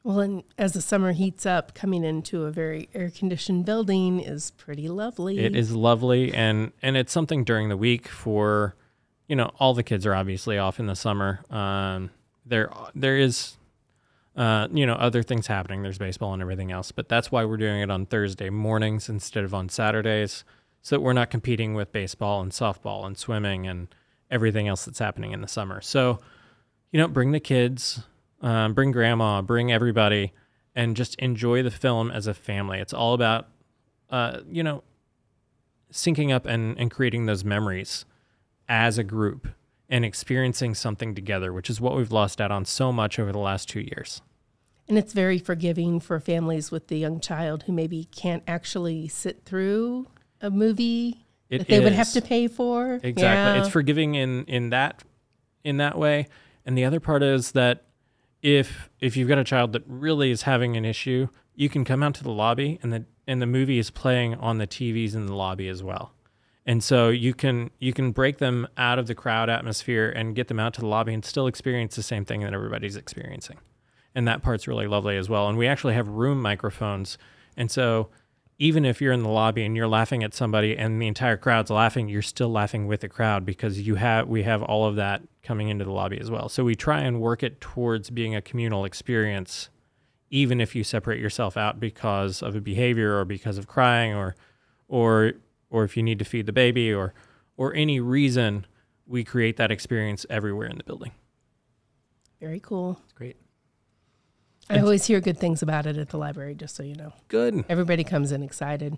Well, 0.04 0.20
and 0.20 0.44
as 0.58 0.74
the 0.74 0.82
summer 0.82 1.14
heats 1.14 1.46
up, 1.46 1.76
coming 1.76 2.04
into 2.04 2.44
a 2.44 2.52
very 2.52 2.90
air 2.94 3.10
conditioned 3.10 3.64
building 3.66 4.20
is 4.20 4.52
pretty 4.52 4.90
lovely. 4.90 5.38
It 5.38 5.56
is 5.56 5.72
lovely 5.72 6.34
and 6.34 6.72
and 6.82 6.98
it's 6.98 7.14
something 7.14 7.44
during 7.44 7.70
the 7.70 7.78
week 7.78 8.08
for 8.08 8.76
you 9.28 9.36
know 9.36 9.52
all 9.60 9.76
the 9.76 9.84
kids 9.84 10.08
are 10.08 10.16
obviously 10.16 10.58
off 10.58 10.80
in 10.80 10.88
the 10.88 10.96
summer. 10.96 11.42
Um, 11.52 12.10
there 12.44 12.72
there 12.96 13.18
is 13.18 13.56
uh, 14.36 14.68
you 14.72 14.86
know 14.86 14.94
other 14.94 15.24
things 15.24 15.48
happening. 15.48 15.84
There's 15.84 15.98
baseball 15.98 16.34
and 16.34 16.42
everything 16.42 16.72
else, 16.72 16.92
but 16.92 17.08
that's 17.08 17.32
why 17.32 17.46
we're 17.46 17.58
doing 17.58 17.82
it 17.82 17.92
on 17.92 18.06
Thursday 18.06 18.50
mornings 18.50 19.10
instead 19.10 19.44
of 19.44 19.54
on 19.54 19.70
Saturdays, 19.70 20.44
so 20.82 20.96
that 20.96 21.02
we're 21.02 21.14
not 21.14 21.30
competing 21.30 21.74
with 21.74 21.92
baseball 21.92 22.42
and 22.42 22.52
softball 22.52 23.06
and 23.06 23.18
swimming 23.18 23.68
and 23.68 23.94
everything 24.32 24.68
else 24.68 24.86
that's 24.86 25.00
happening 25.00 25.32
in 25.32 25.42
the 25.42 25.48
summer. 25.48 25.82
So 25.82 26.20
you 26.92 27.00
know 27.00 27.08
bring 27.08 27.32
the 27.32 27.40
kids, 27.40 28.04
um, 28.42 28.74
bring 28.74 28.92
grandma, 28.92 29.42
bring 29.42 29.72
everybody, 29.72 30.34
and 30.76 30.96
just 30.96 31.16
enjoy 31.16 31.62
the 31.62 31.72
film 31.72 32.10
as 32.10 32.26
a 32.28 32.34
family. 32.34 32.80
It's 32.80 32.94
all 32.94 33.14
about 33.14 33.48
uh, 34.10 34.40
you 34.50 34.64
know 34.64 34.84
syncing 35.92 36.34
up 36.34 36.46
and, 36.48 36.78
and 36.80 36.90
creating 36.90 37.28
those 37.28 37.46
memories 37.46 38.06
as 38.68 38.98
a 38.98 39.04
group 39.04 39.48
and 39.94 40.04
experiencing 40.04 40.74
something 40.74 41.14
together, 41.14 41.54
which 41.54 41.70
is 41.70 41.80
what 41.80 41.96
we've 41.96 42.12
lost 42.12 42.42
out 42.42 42.52
on 42.52 42.66
so 42.66 42.92
much 42.92 43.20
over 43.20 43.32
the 43.32 43.38
last 43.40 43.70
two 43.70 43.80
years. 43.82 44.22
and 44.90 44.98
it's 44.98 45.14
very 45.14 45.38
forgiving 45.38 46.00
for 46.00 46.20
families 46.20 46.70
with 46.72 46.88
the 46.88 46.98
young 46.98 47.20
child 47.22 47.64
who 47.64 47.72
maybe 47.72 48.04
can't 48.06 48.44
actually 48.48 49.08
sit 49.08 49.46
through 49.46 50.08
a 50.42 50.50
movie 50.50 51.26
It 51.50 51.60
that 51.60 51.68
they 51.68 51.80
would 51.80 51.94
have 51.94 52.12
to 52.14 52.22
pay 52.22 52.48
for. 52.50 52.96
Exactly. 52.96 53.22
Yeah. 53.22 53.60
It's 53.60 53.70
forgiving 53.70 54.16
in 54.16 54.44
in 54.46 54.72
that 54.72 55.04
in 55.64 55.78
that 55.78 55.98
way. 55.98 56.28
And 56.66 56.78
the 56.78 56.84
other 56.86 57.00
part 57.00 57.22
is 57.24 57.52
that 57.54 57.86
if 58.42 58.90
if 59.00 59.16
you've 59.16 59.30
got 59.30 59.38
a 59.38 59.44
child 59.46 59.72
that 59.74 59.84
really 59.88 60.32
is 60.32 60.42
having 60.42 60.76
an 60.76 60.84
issue, 60.86 61.28
you 61.56 61.70
can 61.70 61.86
come 61.86 62.04
out 62.04 62.16
to 62.16 62.24
the 62.24 62.32
lobby 62.32 62.80
and 62.82 62.92
the 62.92 63.06
and 63.26 63.42
the 63.42 63.46
movie 63.46 63.80
is 63.80 63.90
playing 63.90 64.36
on 64.36 64.58
the 64.58 64.68
TVs 64.68 65.16
in 65.16 65.28
the 65.28 65.36
lobby 65.36 65.70
as 65.70 65.82
well. 65.82 66.12
And 66.66 66.84
so 66.84 67.10
you 67.10 67.34
can 67.34 67.72
you 67.80 67.92
can 67.94 68.12
break 68.12 68.38
them 68.38 68.68
out 68.78 69.00
of 69.00 69.08
the 69.08 69.16
crowd 69.16 69.50
atmosphere 69.50 70.10
and 70.10 70.36
get 70.36 70.48
them 70.48 70.60
out 70.60 70.74
to 70.76 70.82
the 70.82 70.88
lobby 70.88 71.14
and 71.14 71.24
still 71.24 71.48
experience 71.48 71.96
the 71.96 72.04
same 72.04 72.24
thing 72.24 72.42
that 72.42 72.54
everybody's 72.54 72.96
experiencing. 72.96 73.58
And 74.16 74.28
that 74.28 74.42
part's 74.42 74.68
really 74.68 74.88
lovely 74.88 75.18
as 75.18 75.28
well. 75.28 75.50
And 75.50 75.58
we 75.58 75.68
actually 75.68 75.96
have 75.96 76.08
room 76.08 76.42
microphones. 76.42 77.18
And 77.58 77.70
so 77.70 78.10
even 78.60 78.86
if 78.86 79.02
you're 79.02 79.12
in 79.12 79.24
the 79.24 79.30
lobby 79.30 79.66
and 79.66 79.76
you're 79.76 79.88
laughing 79.88 80.24
at 80.24 80.34
somebody 80.34 80.78
and 80.78 81.02
the 81.02 81.08
entire 81.08 81.36
crowd's 81.36 81.72
laughing, 81.72 82.08
you're 82.08 82.22
still 82.22 82.50
laughing 82.50 82.88
with 82.88 83.02
the 83.02 83.10
crowd 83.10 83.46
because 83.46 83.82
you 83.82 83.96
have 83.96 84.28
we 84.28 84.44
have 84.44 84.64
all 84.64 84.86
of 84.86 84.96
that 84.96 85.22
coming 85.42 85.68
into 85.68 85.84
the 85.84 85.92
lobby 85.92 86.20
as 86.20 86.32
well. 86.32 86.48
So 86.48 86.64
we 86.64 86.76
try 86.76 87.02
and 87.02 87.20
work 87.20 87.44
it 87.44 87.60
towards 87.60 88.10
being 88.10 88.36
a 88.36 88.42
communal 88.42 88.86
experience 88.86 89.70
even 90.34 90.60
if 90.60 90.74
you 90.74 90.84
separate 90.84 91.22
yourself 91.22 91.56
out 91.56 91.80
because 91.80 92.42
of 92.42 92.56
a 92.56 92.60
behavior 92.60 93.20
or 93.20 93.24
because 93.24 93.60
of 93.60 93.68
crying 93.68 94.16
or 94.16 94.36
or 94.88 95.34
or 95.74 95.84
if 95.84 95.98
you 95.98 96.04
need 96.04 96.20
to 96.20 96.26
feed 96.26 96.46
the 96.46 96.54
baby 96.54 96.94
or 96.94 97.14
or 97.58 97.74
any 97.74 98.00
reason 98.00 98.66
we 99.06 99.24
create 99.24 99.58
that 99.58 99.72
experience 99.72 100.26
everywhere 100.30 100.68
in 100.68 100.78
the 100.78 100.84
building. 100.84 101.12
Very 102.40 102.60
cool. 102.60 103.00
It's 103.04 103.14
great. 103.14 103.36
I 104.70 104.80
always 104.80 105.06
hear 105.06 105.20
good 105.20 105.38
things 105.38 105.62
about 105.62 105.86
it 105.86 105.98
at 105.98 106.10
the 106.10 106.18
library, 106.18 106.56
just 106.56 106.76
so 106.76 106.84
you 106.84 106.96
know. 106.96 107.12
Good. 107.28 107.66
Everybody 107.68 108.04
comes 108.06 108.32
in 108.32 108.44
excited. 108.44 108.98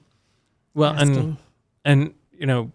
Well, 0.75 0.91
and 0.91 1.09
asking. 1.09 1.37
and 1.83 2.13
you 2.31 2.45
know, 2.45 2.71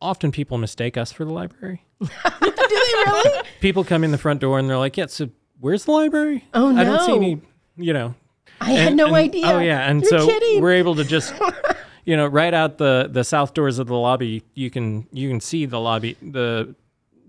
often 0.00 0.30
people 0.30 0.58
mistake 0.58 0.96
us 0.96 1.10
for 1.10 1.24
the 1.24 1.32
library. 1.32 1.84
Do 2.00 2.08
they 2.08 2.94
really? 3.06 3.42
People 3.60 3.82
come 3.84 4.04
in 4.04 4.12
the 4.12 4.18
front 4.18 4.40
door 4.40 4.58
and 4.58 4.68
they're 4.68 4.78
like, 4.78 4.96
"Yeah, 4.96 5.06
so 5.06 5.30
where's 5.58 5.86
the 5.86 5.92
library? 5.92 6.44
Oh, 6.54 6.70
no 6.70 6.80
I 6.80 6.84
don't 6.84 7.04
see 7.06 7.16
any." 7.16 7.40
You 7.76 7.92
know. 7.94 8.14
I 8.60 8.72
had 8.72 8.94
no 8.96 9.06
and- 9.06 9.12
oh, 9.12 9.16
idea. 9.16 9.46
Oh 9.46 9.58
yeah, 9.60 9.88
and 9.88 10.02
You're 10.02 10.20
so 10.20 10.26
kidding. 10.26 10.60
we're 10.62 10.72
able 10.74 10.94
to 10.96 11.04
just, 11.04 11.32
you 12.08 12.16
know, 12.16 12.26
right 12.26 12.54
out 12.54 12.78
the 12.78 13.08
the 13.12 13.22
south 13.22 13.52
doors 13.54 13.78
of 13.78 13.86
the 13.86 13.94
lobby, 13.96 14.42
you 14.54 14.70
can 14.70 15.06
you 15.12 15.28
can 15.28 15.40
see 15.40 15.66
the 15.66 15.78
lobby 15.78 16.16
the 16.22 16.74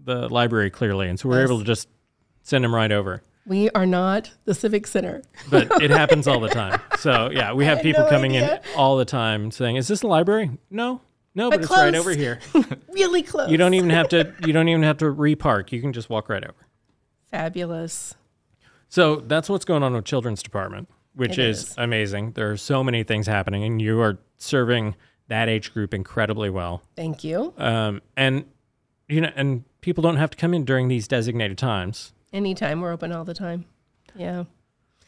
the 0.05 0.29
library 0.29 0.69
clearly, 0.69 1.09
and 1.09 1.19
so 1.19 1.27
we're 1.29 1.41
Yes. 1.41 1.49
able 1.49 1.59
to 1.59 1.65
just 1.65 1.87
send 2.43 2.63
them 2.63 2.73
right 2.73 2.91
over. 2.91 3.21
we 3.45 3.69
are 3.71 3.85
not 3.85 4.31
the 4.45 4.53
Civic 4.53 4.87
Center. 4.87 5.21
But 5.49 5.67
it 5.83 5.91
happens 5.91 6.27
all 6.27 6.39
the 6.39 6.47
time. 6.49 6.79
So 6.99 7.29
yeah, 7.31 7.51
we 7.53 7.65
have 7.65 7.81
people 7.81 8.03
no 8.03 8.09
coming 8.09 8.35
in 8.35 8.59
all 8.77 8.95
the 8.97 9.05
time 9.05 9.51
saying, 9.51 9.75
"Is 9.75 9.87
this 9.89 9.99
the 9.99 10.07
library?" 10.07 10.49
No, 10.69 11.01
no, 11.35 11.49
but, 11.49 11.57
But 11.57 11.63
it's 11.63 11.71
right 11.71 11.95
over 11.95 12.11
here. 12.11 12.39
Really 12.93 13.21
close. 13.21 13.49
You 13.51 13.57
don't 13.57 13.73
even 13.73 13.89
have 13.91 14.07
to. 14.09 14.33
You 14.45 14.53
don't 14.53 14.67
even 14.69 14.83
have 14.83 14.97
to 14.99 15.05
repark. 15.05 15.71
You 15.73 15.81
can 15.81 15.91
just 15.93 16.09
walk 16.09 16.27
right 16.29 16.43
over. 16.43 16.67
Fabulous. 17.31 18.15
So 18.89 19.17
that's 19.17 19.49
what's 19.49 19.65
going 19.65 19.83
on 19.83 19.93
with 19.93 20.05
children's 20.05 20.41
department, 20.41 20.89
which 21.19 21.37
It 21.37 21.45
is, 21.45 21.63
is. 21.63 21.75
amazing. 21.77 22.31
There 22.31 22.49
are 22.51 22.57
so 22.57 22.83
many 22.83 23.03
things 23.03 23.27
happening, 23.27 23.63
and 23.63 23.81
you 23.81 23.99
are 24.01 24.17
serving 24.37 24.95
that 25.27 25.47
age 25.49 25.73
group 25.73 25.93
incredibly 25.93 26.49
well. 26.49 26.81
Thank 26.95 27.23
you. 27.23 27.53
Um, 27.57 28.01
and 28.17 28.45
you 29.07 29.21
know, 29.21 29.31
and 29.35 29.63
people 29.81 30.01
don't 30.01 30.17
have 30.17 30.29
to 30.31 30.37
come 30.37 30.53
in 30.53 30.65
during 30.65 30.87
these 30.87 31.07
designated 31.07 31.57
times. 31.57 32.13
Anytime 32.31 32.81
we're 32.81 32.91
open 32.91 33.11
all 33.11 33.25
the 33.25 33.33
time. 33.33 33.65
Yeah. 34.15 34.43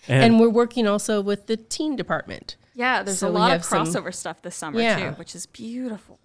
And, 0.08 0.24
And 0.24 0.40
we're 0.40 0.50
working 0.50 0.88
also 0.88 1.22
with 1.22 1.46
the 1.48 1.58
teen 1.58 1.96
department. 1.96 2.56
Yeah, 2.74 3.04
there's 3.04 3.20
So 3.20 3.28
a 3.28 3.30
lot 3.30 3.52
of 3.52 3.58
have 3.62 3.66
some- 3.66 3.86
crossover 3.86 4.14
stuff 4.14 4.42
this 4.42 4.56
summer 4.56 4.80
Yeah. 4.82 5.12
too, 5.12 5.16
which 5.18 5.36
is 5.36 5.46
beautiful. 5.46 6.20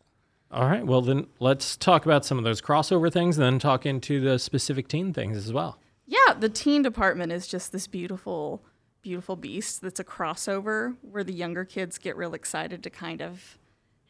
all 0.50 0.64
right, 0.66 0.86
well 0.86 1.02
then 1.02 1.26
let's 1.40 1.76
talk 1.76 2.06
about 2.06 2.24
some 2.24 2.38
of 2.38 2.44
those 2.44 2.62
crossover 2.62 3.12
things, 3.12 3.36
and 3.36 3.44
then 3.44 3.58
talk 3.58 3.84
into 3.84 4.20
the 4.20 4.38
specific 4.38 4.88
teen 4.88 5.12
things 5.12 5.36
as 5.36 5.52
well. 5.52 5.78
Yeah, 6.06 6.34
the 6.38 6.48
teen 6.48 6.82
department 6.82 7.32
is 7.32 7.46
just 7.48 7.72
this 7.72 7.86
beautiful, 7.88 8.62
beautiful 9.06 9.36
beast 9.36 9.82
that's 9.82 10.00
a 10.00 10.04
crossover 10.04 10.96
where 11.00 11.22
the 11.22 11.32
younger 11.32 11.64
kids 11.64 11.96
get 11.96 12.16
real 12.16 12.34
excited 12.34 12.82
to 12.82 12.90
kind 12.90 13.22
of 13.22 13.56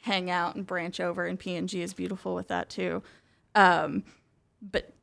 hang 0.01 0.31
out 0.31 0.55
and 0.55 0.67
branch 0.67 1.01
over, 1.01 1.27
and 1.27 1.39
PNG 1.39 1.83
is 1.83 1.93
beautiful 1.93 2.35
with 2.35 2.49
that 2.49 2.71
too. 2.71 3.03
Um, 3.55 4.05
but 4.63 4.95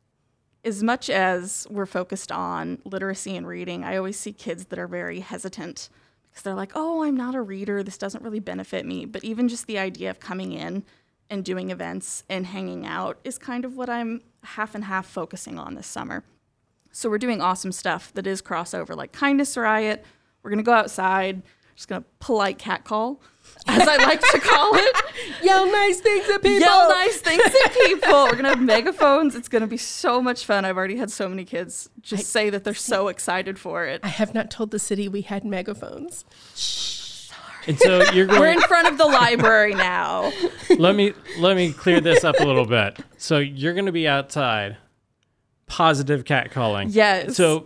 as 0.65 0.81
much 0.81 1.11
as 1.11 1.67
we're 1.69 1.85
focused 1.85 2.31
on 2.31 2.79
literacy 2.85 3.37
and 3.37 3.45
reading, 3.45 3.83
I 3.83 3.95
always 3.97 4.17
see 4.17 4.33
kids 4.33 4.65
that 4.65 4.79
are 4.79 4.87
very 4.87 5.19
hesitant 5.19 5.89
because 6.31 6.41
they're 6.41 6.55
like, 6.55 6.71
oh, 6.73 7.03
I'm 7.03 7.15
not 7.15 7.35
a 7.35 7.41
reader. 7.43 7.83
This 7.83 7.99
doesn't 7.99 8.23
really 8.23 8.39
benefit 8.39 8.87
me. 8.87 9.05
But 9.05 9.23
even 9.23 9.47
just 9.47 9.67
the 9.67 9.77
idea 9.77 10.09
of 10.09 10.19
coming 10.19 10.53
in 10.53 10.83
and 11.29 11.45
doing 11.45 11.69
events 11.69 12.23
and 12.27 12.47
hanging 12.47 12.83
out 12.83 13.19
is 13.23 13.37
kind 13.37 13.63
of 13.63 13.77
what 13.77 13.91
I'm 13.91 14.21
half 14.41 14.73
and 14.73 14.85
half 14.85 15.05
focusing 15.05 15.59
on 15.59 15.75
this 15.75 15.85
summer. 15.85 16.23
So 16.95 17.09
we're 17.09 17.17
doing 17.17 17.41
awesome 17.41 17.71
stuff 17.71 18.13
that 18.13 18.27
is 18.27 18.41
crossover, 18.41 18.95
like 18.95 19.11
Kindness 19.11 19.57
Riot. 19.57 20.05
We're 20.43 20.51
gonna 20.51 20.61
go 20.61 20.73
outside, 20.73 21.41
just 21.75 21.87
gonna 21.87 22.05
polite 22.19 22.59
catcall, 22.59 23.19
as 23.67 23.87
I 23.87 23.97
like 23.97 24.21
to 24.21 24.39
call 24.39 24.75
it. 24.75 24.95
Yell 25.43 25.71
nice 25.71 25.99
things 26.01 26.29
at 26.29 26.43
people. 26.43 26.59
Yell 26.59 26.89
nice 26.89 27.17
things 27.19 27.43
at 27.43 27.73
people. 27.73 28.25
We're 28.25 28.35
gonna 28.35 28.49
have 28.49 28.61
megaphones. 28.61 29.35
It's 29.35 29.47
gonna 29.49 29.65
be 29.65 29.77
so 29.77 30.21
much 30.21 30.45
fun. 30.45 30.65
I've 30.65 30.77
already 30.77 30.97
had 30.97 31.09
so 31.09 31.27
many 31.27 31.45
kids 31.45 31.89
just 32.03 32.27
say 32.27 32.51
that 32.51 32.63
they're 32.63 32.75
so 32.75 33.07
excited 33.07 33.57
for 33.57 33.85
it. 33.85 34.01
I 34.03 34.09
have 34.09 34.35
not 34.35 34.51
told 34.51 34.69
the 34.69 34.79
city 34.79 35.07
we 35.09 35.21
had 35.21 35.43
megaphones. 35.43 36.25
Shh. 36.55 36.93
And 37.65 37.79
so 37.79 38.03
you're 38.11 38.27
going. 38.27 38.39
We're 38.39 38.51
in 38.51 38.61
front 38.61 38.87
of 38.87 38.97
the 38.97 39.05
library 39.05 39.73
now. 39.73 40.31
let 40.77 40.95
me 40.95 41.13
let 41.39 41.55
me 41.55 41.71
clear 41.71 42.01
this 42.01 42.23
up 42.23 42.39
a 42.39 42.43
little 42.43 42.65
bit. 42.65 42.99
So 43.17 43.39
you're 43.39 43.73
going 43.73 43.85
to 43.85 43.91
be 43.91 44.07
outside, 44.07 44.77
positive 45.73 46.23
catcalling. 46.23 46.87
Yes. 46.91 47.35
So 47.35 47.65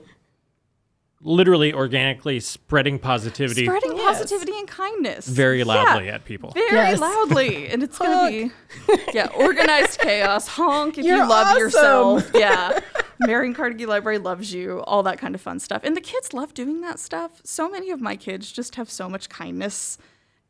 literally 1.22 1.74
organically 1.74 2.40
spreading 2.40 3.00
positivity 3.00 3.66
Spreading 3.66 3.98
Yes. 3.98 4.20
positivity 4.20 4.58
and 4.58 4.68
kindness. 4.68 5.28
very 5.28 5.58
Yeah. 5.60 5.66
loudly 5.66 6.10
at 6.10 6.24
people. 6.26 6.52
Very 6.52 6.72
Yes. 6.72 7.00
loudly. 7.00 7.68
And 7.68 7.84
it's 7.84 7.98
going 7.98 8.50
to 8.50 8.50
be, 8.88 9.02
yeah, 9.14 9.28
organized 9.36 10.00
chaos. 10.00 10.48
Honk 10.48 10.98
if 10.98 11.04
You're 11.06 11.18
you 11.18 11.28
love 11.28 11.48
awesome. 11.48 11.60
yourself. 11.60 12.32
Yeah. 12.34 12.80
Marion 13.20 13.54
Carnegie 13.56 13.88
Library 13.88 14.20
loves 14.20 14.54
you, 14.54 14.80
all 14.82 15.02
that 15.04 15.18
kind 15.18 15.34
of 15.36 15.42
fun 15.42 15.60
stuff. 15.60 15.82
And 15.84 15.98
the 15.98 16.02
kids 16.02 16.34
love 16.34 16.54
doing 16.54 16.82
that 16.82 17.00
stuff. 17.00 17.42
So 17.44 17.68
many 17.70 17.90
of 17.90 18.00
my 18.00 18.16
kids 18.16 18.52
just 18.52 18.76
have 18.76 18.90
so 18.90 19.10
much 19.10 19.28
kindness 19.28 19.98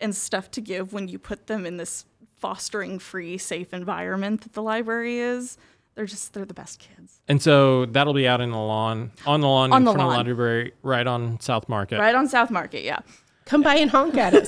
and 0.01 0.13
stuff 0.13 0.51
to 0.51 0.61
give 0.61 0.91
when 0.93 1.07
you 1.07 1.17
put 1.17 1.47
them 1.47 1.65
in 1.65 1.77
this 1.77 2.05
fostering 2.37 2.99
free, 2.99 3.37
safe 3.37 3.73
environment 3.73 4.41
that 4.41 4.53
the 4.53 4.61
library 4.61 5.17
is. 5.17 5.57
They're 5.97 6.05
just, 6.05 6.31
they're 6.33 6.45
the 6.45 6.53
best 6.53 6.77
kids. 6.77 7.19
And 7.27 7.41
so 7.41 7.87
that'll 7.87 8.13
be 8.13 8.27
out 8.27 8.39
in 8.39 8.51
the 8.51 8.57
lawn, 8.57 9.11
on 9.25 9.41
the 9.41 9.47
lawn 9.47 9.71
On 9.73 9.81
in 9.81 9.83
the 9.85 9.93
front 9.93 10.01
of 10.03 10.07
lawn. 10.13 10.25
the 10.25 10.29
library, 10.31 10.73
right 10.83 11.07
on 11.07 11.39
South 11.39 11.67
Market. 11.67 11.97
Right 11.97 12.13
on 12.13 12.27
South 12.29 12.51
Market, 12.51 12.83
yeah. 12.83 12.99
Come 13.45 13.63
by 13.63 13.77
and 13.77 13.89
honk 13.89 14.15
at 14.15 14.35
us. 14.35 14.47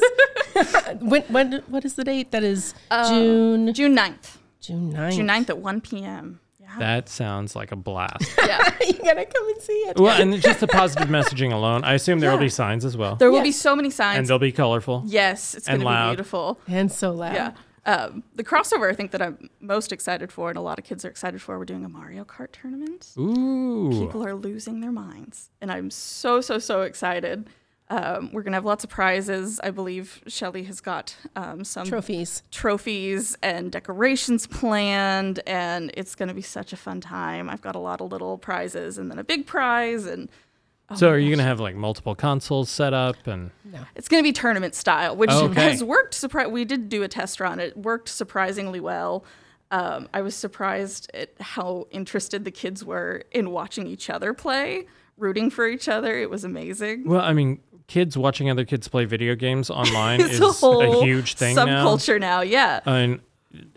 when, 1.01 1.24
when, 1.24 1.63
what 1.65 1.86
is 1.86 1.96
the 1.96 2.03
date? 2.03 2.29
That 2.29 2.44
is 2.44 2.75
um, 2.91 3.08
June 3.65 3.74
June 3.74 3.96
9th. 3.96 4.38
June 4.62 4.94
9th. 4.94 5.15
June 5.15 5.27
9th 5.27 5.50
at 5.50 5.58
1 5.58 5.82
p.m. 5.82 6.39
Yeah. 6.60 6.68
That 6.77 7.10
sounds 7.10 7.56
like 7.56 7.72
a 7.72 7.75
blast. 7.75 8.32
yeah. 8.46 8.72
you 8.82 8.94
gotta 8.94 9.25
come 9.25 9.48
and 9.48 9.62
see 9.63 9.74
it. 9.74 9.98
well, 10.00 10.22
and 10.22 10.39
just 10.39 10.60
the 10.60 10.68
positive 10.68 11.08
messaging 11.10 11.51
alone, 11.51 11.84
I 11.84 11.96
assume 11.96 12.20
there 12.20 12.29
will 12.29 12.38
be 12.38 12.50
signs 12.50 12.86
as 12.86 12.96
well, 12.96 13.15
There 13.15 13.32
will 13.32 13.41
be 13.41 13.51
so 13.51 13.75
many 13.75 13.89
signs. 13.89 14.20
and 14.20 14.27
they'll 14.27 14.38
be 14.38 14.51
colorful. 14.51 15.01
Yes, 15.08 15.56
it's 15.56 15.68
And 15.68 15.82
going 15.82 15.88
to 15.88 16.00
loud. 16.00 16.12
be 16.12 16.15
beautiful. 16.18 16.60
And 16.68 16.91
so 16.91 17.12
loud. 17.12 17.34
Yeah. 17.34 17.51
Um, 17.86 18.24
the 18.36 18.43
crossover 18.43 18.89
I 18.89 18.93
think 18.93 19.12
that 19.12 19.21
I'm 19.21 19.50
most 19.59 19.91
excited 19.91 20.31
for, 20.31 20.50
and 20.50 20.57
a 20.57 20.62
lot 20.62 20.79
of 20.79 20.86
kids 20.86 21.05
are 21.05 21.09
excited 21.09 21.41
for, 21.41 21.57
we're 21.57 21.65
doing 21.65 21.86
a 21.86 21.89
Mario 21.89 22.24
Kart 22.25 22.51
tournament. 22.51 23.12
Ooh. 23.17 23.89
People 23.91 24.25
are 24.25 24.36
losing 24.36 24.81
their 24.81 24.91
minds, 24.91 25.50
and 25.62 25.71
I'm 25.71 25.89
so 25.89 26.41
so 26.41 26.59
so 26.59 26.81
excited. 26.81 27.50
Um, 27.91 28.31
we're 28.31 28.43
gonna 28.43 28.57
have 28.57 28.65
lots 28.65 28.83
of 28.83 28.89
prizes. 28.91 29.59
I 29.63 29.71
believe 29.71 30.21
Shelly 30.27 30.63
has 30.63 30.79
got 30.79 31.15
um, 31.36 31.63
some 31.63 31.88
Trophies. 31.88 32.43
trophies 32.51 33.36
and 33.41 33.71
decorations 33.71 34.45
planned, 34.45 35.39
and 35.48 35.91
it's 35.95 36.13
gonna 36.13 36.36
be 36.36 36.43
such 36.43 36.71
a 36.71 36.77
fun 36.77 37.01
time. 37.01 37.50
I've 37.50 37.62
got 37.62 37.75
a 37.75 37.79
lot 37.79 38.00
of 38.01 38.12
little 38.12 38.38
prizes, 38.38 38.98
and 39.00 39.09
then 39.09 39.17
a 39.17 39.24
big 39.24 39.48
prize, 39.48 40.05
and 40.05 40.29
oh 40.91 40.96
so 40.96 41.08
my 41.08 41.13
are 41.13 41.17
you 41.17 41.29
going 41.29 41.38
to 41.39 41.43
have 41.43 41.60
like 41.60 41.75
multiple 41.75 42.15
consoles 42.15 42.69
set 42.69 42.93
up 42.93 43.27
and 43.27 43.51
no. 43.63 43.79
It's 43.96 44.08
going 44.08 44.24
to 44.24 44.27
be 44.27 44.34
tournament 44.34 44.75
style, 44.75 45.15
which 45.15 45.29
Okay. 45.29 45.62
has 45.72 45.84
worked. 45.84 46.13
Surpri- 46.15 46.50
we 46.51 46.65
did 46.65 46.89
do 46.89 47.03
a 47.03 47.08
test 47.08 47.39
run. 47.39 47.60
It 47.60 47.77
worked 47.77 48.10
surprisingly 48.10 48.79
well. 48.79 49.24
Um, 49.72 50.10
I 50.13 50.22
was 50.22 50.36
surprised 50.36 51.12
at 51.13 51.29
how 51.39 51.88
interested 51.91 52.43
the 52.46 52.51
kids 52.51 52.84
were 52.84 53.24
in 53.31 53.51
watching 53.51 53.86
each 53.86 54.10
other 54.10 54.34
play, 54.34 54.88
rooting 55.17 55.51
for 55.51 55.67
each 55.67 55.88
other. 55.88 56.17
It 56.17 56.29
was 56.31 56.43
amazing. 56.43 57.08
Well, 57.08 57.22
I 57.22 57.34
mean, 57.34 57.60
kids 57.86 58.17
watching 58.17 58.50
other 58.50 58.65
kids 58.65 58.88
play 58.88 59.05
video 59.05 59.36
games 59.36 59.69
online 59.81 60.22
is 60.22 60.39
a 60.39 60.51
whole 60.51 61.03
huge 61.03 61.36
thing 61.36 61.55
now. 61.55 61.86
subculture 61.86 62.19
now. 62.19 62.41
Yeah. 62.41 62.79
I 62.88 63.05
mean, 63.05 63.22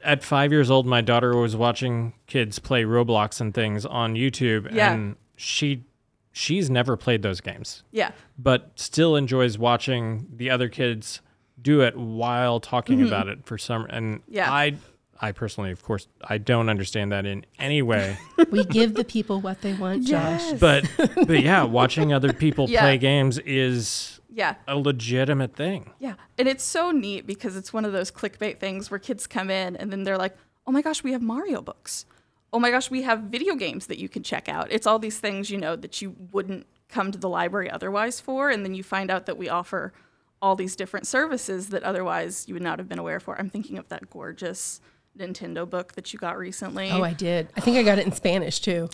at 0.03 0.25
five 0.25 0.51
years 0.53 0.71
old, 0.71 0.87
my 0.87 1.03
daughter 1.03 1.37
was 1.37 1.55
watching 1.57 2.15
kids 2.27 2.59
play 2.59 2.85
Roblox 2.85 3.41
and 3.43 3.53
things 3.53 3.85
on 3.85 4.15
YouTube, 4.15 4.73
Yeah. 4.73 4.93
and 4.95 5.17
she 5.37 5.85
she's 6.33 6.69
never 6.71 6.97
played 6.97 7.23
those 7.23 7.41
games, 7.41 7.83
Yeah. 7.93 8.13
but 8.39 8.73
still 8.77 9.17
enjoys 9.17 9.59
watching 9.59 10.27
the 10.35 10.51
other 10.51 10.69
kids 10.69 11.21
do 11.61 11.83
it 11.83 11.97
while 11.97 12.59
talking 12.59 13.03
about 13.07 13.29
it 13.29 13.45
for 13.45 13.57
some. 13.59 13.87
And 13.91 14.21
Mm-hmm. 14.23 14.35
Yeah. 14.35 14.51
I, 14.53 14.75
I 15.21 15.31
personally, 15.33 15.71
of 15.71 15.83
course, 15.85 16.09
I 16.25 16.39
don't 16.39 16.69
understand 16.69 17.13
that 17.13 17.27
in 17.27 17.45
any 17.59 17.83
way. 17.83 18.17
We 18.51 18.65
give 18.65 18.95
the 18.95 19.05
people 19.05 19.41
what 19.41 19.61
they 19.61 19.73
want, 19.75 20.05
Josh. 20.07 20.53
but 20.59 20.85
but 20.97 21.41
yeah, 21.43 21.63
watching 21.81 22.13
other 22.13 22.33
people 22.33 22.69
Yeah. 22.69 22.81
play 22.81 22.99
games 22.99 23.39
is 23.39 24.21
Yeah. 24.35 24.55
a 24.67 24.77
legitimate 24.77 25.55
thing. 25.55 25.93
Yeah. 26.01 26.15
And 26.39 26.49
it's 26.49 26.65
so 26.65 26.91
neat 26.91 27.27
because 27.27 27.57
it's 27.57 27.73
one 27.73 27.85
of 27.85 27.93
those 27.93 28.11
clickbait 28.11 28.59
things 28.59 28.91
where 28.91 28.99
kids 28.99 29.27
come 29.29 29.49
in 29.51 29.77
and 29.77 29.93
then 29.93 30.03
they're 30.03 30.19
like, 30.19 30.37
oh 30.67 30.73
my 30.73 30.83
gosh, 30.83 31.05
we 31.05 31.13
have 31.13 31.23
Mario 31.23 31.61
books. 31.63 32.05
Oh 32.53 32.59
my 32.59 32.71
gosh, 32.71 32.91
we 32.91 33.03
have 33.03 33.21
video 33.21 33.55
games 33.55 33.87
that 33.87 33.99
you 33.99 34.09
can 34.09 34.23
check 34.23 34.49
out. 34.49 34.69
It's 34.71 34.87
all 34.87 34.99
these 34.99 35.19
things, 35.19 35.51
you 35.51 35.59
know, 35.59 35.75
that 35.77 36.03
you 36.03 36.15
wouldn't 36.33 36.67
come 36.89 37.11
to 37.11 37.19
the 37.19 37.29
library 37.29 37.71
otherwise 37.71 38.21
for. 38.21 38.51
And 38.51 38.65
then 38.65 38.75
you 38.75 38.83
find 38.83 39.11
out 39.11 39.27
that 39.27 39.39
we 39.39 39.49
offer 39.49 39.93
all 40.43 40.57
these 40.57 40.77
different 40.77 41.07
services 41.07 41.69
that 41.69 41.83
otherwise 41.83 42.47
you 42.49 42.55
would 42.55 42.63
not 42.63 42.79
have 42.79 42.89
been 42.89 42.99
aware 42.99 43.21
for. 43.21 43.39
I'm 43.39 43.49
thinking 43.49 43.79
of 43.79 43.89
that 43.89 44.11
gorgeous 44.11 44.81
Nintendo 45.17 45.69
book 45.69 45.93
that 45.93 46.13
you 46.13 46.19
got 46.19 46.37
recently. 46.37 46.91
Oh, 46.91 47.03
I 47.03 47.13
did. 47.13 47.49
I 47.57 47.61
think 47.61 47.77
I 47.77 47.83
got 47.83 47.99
it 47.99 48.07
in 48.07 48.13
Spanish 48.13 48.61
too. 48.61 48.89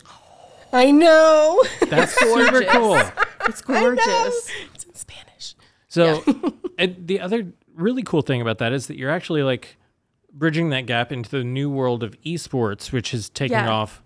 I 0.72 0.90
know. 0.90 1.62
That's 1.88 2.14
super 2.14 2.62
cool. 2.64 3.00
it's 3.46 3.62
gorgeous. 3.62 4.50
It's 4.74 4.84
in 4.84 4.94
Spanish. 4.94 5.54
So, 5.88 6.22
and 6.78 7.06
the 7.06 7.20
other 7.20 7.52
really 7.74 8.02
cool 8.02 8.22
thing 8.22 8.42
about 8.42 8.58
that 8.58 8.72
is 8.72 8.88
that 8.88 8.98
you're 8.98 9.10
actually 9.10 9.42
like 9.42 9.77
bridging 10.38 10.70
that 10.70 10.86
gap 10.86 11.10
into 11.12 11.28
the 11.30 11.42
new 11.44 11.68
world 11.68 12.02
of 12.02 12.20
esports, 12.22 12.92
which 12.92 13.12
is 13.12 13.28
taking 13.28 13.56
Yeah. 13.58 13.68
off 13.70 14.02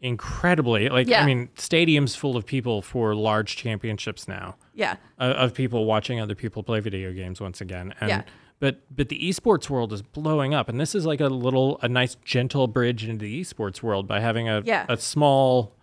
incredibly. 0.00 0.88
Like, 0.88 1.10
I 1.10 1.24
mean, 1.24 1.48
stadiums 1.56 2.16
full 2.16 2.36
of 2.36 2.44
people 2.46 2.82
for 2.82 3.14
large 3.14 3.56
championships 3.56 4.28
now 4.28 4.56
Yeah. 4.74 4.96
uh, 5.18 5.24
of 5.36 5.54
people 5.54 5.86
watching 5.86 6.20
other 6.20 6.34
people 6.34 6.62
play 6.62 6.80
video 6.80 7.12
games 7.12 7.40
once 7.40 7.60
again. 7.60 7.94
And, 8.00 8.08
Yeah. 8.10 8.22
But 8.60 8.82
but 8.94 9.08
the 9.08 9.18
esports 9.28 9.68
world 9.68 9.92
is 9.92 10.00
blowing 10.00 10.54
up, 10.54 10.68
and 10.68 10.80
this 10.80 10.94
is 10.94 11.04
like 11.04 11.20
a 11.20 11.26
little 11.28 11.78
a 11.82 11.88
nice 11.88 12.14
gentle 12.24 12.66
bridge 12.68 13.04
into 13.04 13.22
the 13.24 13.40
esports 13.40 13.82
world 13.82 14.06
by 14.06 14.20
having 14.20 14.48
a 14.48 14.62
Yeah. 14.64 14.86
a 14.88 14.96
small 14.96 15.74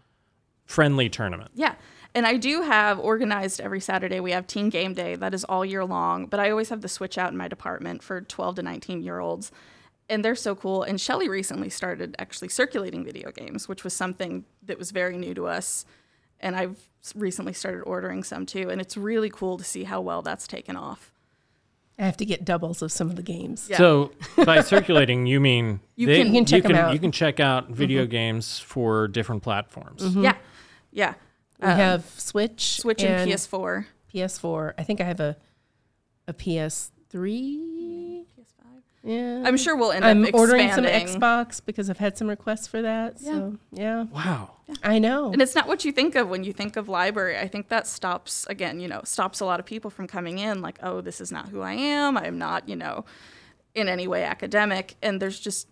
friendly 0.65 1.09
tournament. 1.09 1.51
Yeah. 1.53 1.75
And 2.15 2.25
I 2.25 2.37
do 2.37 2.61
have 2.61 2.97
organized 2.99 3.59
every 3.61 3.81
Saturday. 3.81 4.19
We 4.19 4.31
have 4.31 4.47
Teen 4.47 4.69
Game 4.69 4.93
Day. 4.93 5.15
That 5.15 5.33
is 5.33 5.43
all 5.45 5.65
year 5.65 5.83
long. 5.85 6.25
But 6.27 6.39
I 6.39 6.49
always 6.49 6.69
have 6.69 6.81
the 6.81 6.87
switch 6.87 7.17
out 7.17 7.31
in 7.31 7.37
my 7.37 7.47
department 7.47 8.03
for 8.03 8.21
12 8.21 8.55
to 8.55 8.61
19 8.63 9.01
year 9.03 9.19
olds. 9.19 9.51
And 10.11 10.25
they're 10.25 10.35
so 10.35 10.55
cool. 10.55 10.83
And 10.83 10.99
Shelly 10.99 11.29
recently 11.29 11.69
started 11.69 12.15
actually 12.19 12.49
circulating 12.49 13.05
video 13.05 13.31
games, 13.31 13.69
which 13.69 13.85
was 13.85 13.93
something 13.93 14.43
that 14.63 14.77
was 14.77 14.91
very 14.91 15.17
new 15.17 15.33
to 15.33 15.47
us. 15.47 15.85
And 16.41 16.55
I've 16.55 16.77
recently 17.15 17.53
started 17.53 17.83
ordering 17.83 18.23
some 18.23 18.45
too. 18.45 18.69
And 18.69 18.81
it's 18.81 18.97
really 18.97 19.29
cool 19.29 19.57
to 19.57 19.63
see 19.63 19.85
how 19.85 20.01
well 20.01 20.21
that's 20.21 20.47
taken 20.47 20.75
off. 20.75 21.13
I 21.97 22.03
have 22.03 22.17
to 22.17 22.25
get 22.25 22.43
doubles 22.43 22.81
of 22.81 22.91
some 22.91 23.09
of 23.09 23.15
the 23.15 23.21
games. 23.23 23.67
Yeah. 23.69 23.77
So 23.77 24.11
by 24.43 24.61
circulating, 24.61 25.27
you 25.27 25.39
mean 25.39 25.79
You 25.95 26.07
they- 26.07 26.23
can- 26.23 26.27
You 26.27 26.33
can 26.41 26.45
check 26.45 26.65
'em 26.65 26.75
out. 26.75 26.93
You 26.93 26.99
can 26.99 27.11
check 27.13 27.39
out 27.39 27.65
mm-hmm. 27.65 27.73
video 27.73 28.05
games 28.05 28.59
for 28.59 29.07
different 29.07 29.43
platforms. 29.43 30.01
Mm-hmm. 30.03 30.23
Yeah. 30.25 30.35
Yeah. 30.91 31.13
We 31.61 31.67
um, 31.67 31.77
have 31.77 32.05
Switch, 32.17 32.81
Switch 32.81 33.01
and 33.03 33.29
PS4. 33.31 33.85
PS4. 34.13 34.73
I 34.77 34.83
think 34.83 34.99
I 34.99 35.05
have 35.05 35.21
a 35.21 35.37
a 36.27 36.33
PS3. 36.33 38.10
PS5. 39.03 39.09
Yeah. 39.09 39.43
I'm 39.47 39.57
sure 39.57 39.75
we'll 39.75 39.91
end 39.91 40.05
I'm 40.05 40.25
up 40.25 40.33
ordering 40.33 40.71
some. 40.71 40.85
Xbox 40.85 41.61
because 41.65 41.89
I've 41.89 41.97
had 41.97 42.17
some 42.17 42.27
requests 42.27 42.67
for 42.67 42.81
that. 42.81 43.19
So 43.19 43.57
yeah, 43.71 44.03
Wow. 44.13 44.51
I 44.83 44.99
know. 44.99 45.31
And 45.33 45.41
it's 45.41 45.55
not 45.55 45.67
what 45.67 45.83
you 45.83 45.91
think 45.91 46.15
of 46.15 46.29
when 46.29 46.43
you 46.43 46.53
think 46.53 46.77
of 46.77 46.87
library. 46.87 47.37
I 47.37 47.47
think 47.47 47.67
that 47.69 47.87
stops 47.87 48.45
again, 48.49 48.79
you 48.79 48.87
know, 48.87 49.01
stops 49.03 49.39
a 49.39 49.45
lot 49.45 49.59
of 49.59 49.65
people 49.65 49.89
from 49.91 50.07
coming 50.07 50.39
in 50.39 50.61
like, 50.61 50.79
"Oh, 50.81 51.01
this 51.01 51.19
is 51.19 51.31
not 51.31 51.49
who 51.49 51.61
I 51.61 51.73
am. 51.73 52.17
I'm 52.17 52.37
not, 52.37 52.69
you 52.69 52.75
know, 52.77 53.03
in 53.75 53.89
any 53.89 54.07
way 54.07 54.23
academic." 54.23 54.95
And 55.01 55.21
there's 55.21 55.39
just 55.39 55.67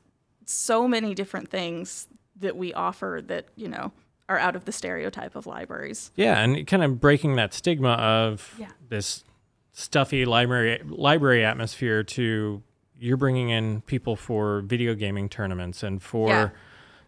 so 0.46 0.88
many 0.88 1.14
different 1.16 1.50
things 1.50 2.08
that 2.38 2.56
we 2.58 2.74
offer 2.74 3.22
that, 3.28 3.46
you 3.56 3.68
know, 3.70 3.92
are 4.28 4.38
out 4.38 4.56
of 4.56 4.66
the 4.66 4.72
stereotype 4.72 5.36
of 5.36 5.46
libraries. 5.48 6.12
Yeah, 6.16 6.40
and 6.40 6.66
kind 6.68 6.84
of 6.84 7.00
breaking 7.00 7.36
that 7.38 7.54
stigma 7.54 7.92
of 7.94 8.56
Yeah. 8.60 8.68
this 8.90 9.24
stuffy 9.72 10.26
library 10.26 10.82
library 10.86 11.46
atmosphere 11.46 12.04
to 12.04 12.62
you're 13.00 13.18
bringing 13.18 13.50
in 13.50 13.82
people 13.82 14.16
for 14.16 14.62
video 14.62 14.94
gaming 14.94 15.30
tournaments 15.30 15.84
and 15.84 16.02
for 16.02 16.30
Yeah. 16.30 16.50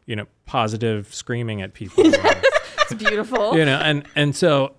you 0.05 0.15
know 0.15 0.25
positive 0.45 1.13
screaming 1.13 1.61
at 1.61 1.73
people. 1.73 2.03
It's 2.89 2.93
beautiful. 3.01 3.57
you 3.57 3.63
know, 3.63 3.77
and 3.77 4.05
and 4.15 4.35
so 4.35 4.75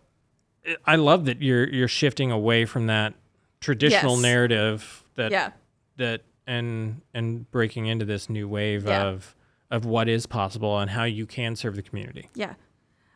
I- 0.66 0.76
I 0.84 0.96
love 0.96 1.24
that 1.26 1.40
you're 1.40 1.66
you're 1.68 1.88
shifting 1.88 2.30
away 2.30 2.64
from 2.66 2.86
that 2.88 3.14
traditional 3.60 4.14
Yes. 4.14 4.22
narrative 4.22 5.04
that 5.14 5.30
Yeah. 5.32 5.50
that 5.96 6.22
and 6.46 7.00
and 7.14 7.50
breaking 7.50 7.86
into 7.86 8.04
this 8.04 8.28
new 8.28 8.46
wave 8.48 8.84
Yeah. 8.84 9.04
of 9.04 9.34
of 9.70 9.86
what 9.86 10.08
is 10.08 10.26
possible 10.26 10.78
and 10.78 10.90
how 10.90 11.04
you 11.04 11.24
can 11.24 11.56
serve 11.56 11.76
the 11.76 11.82
community. 11.82 12.28
Yeah. 12.34 12.54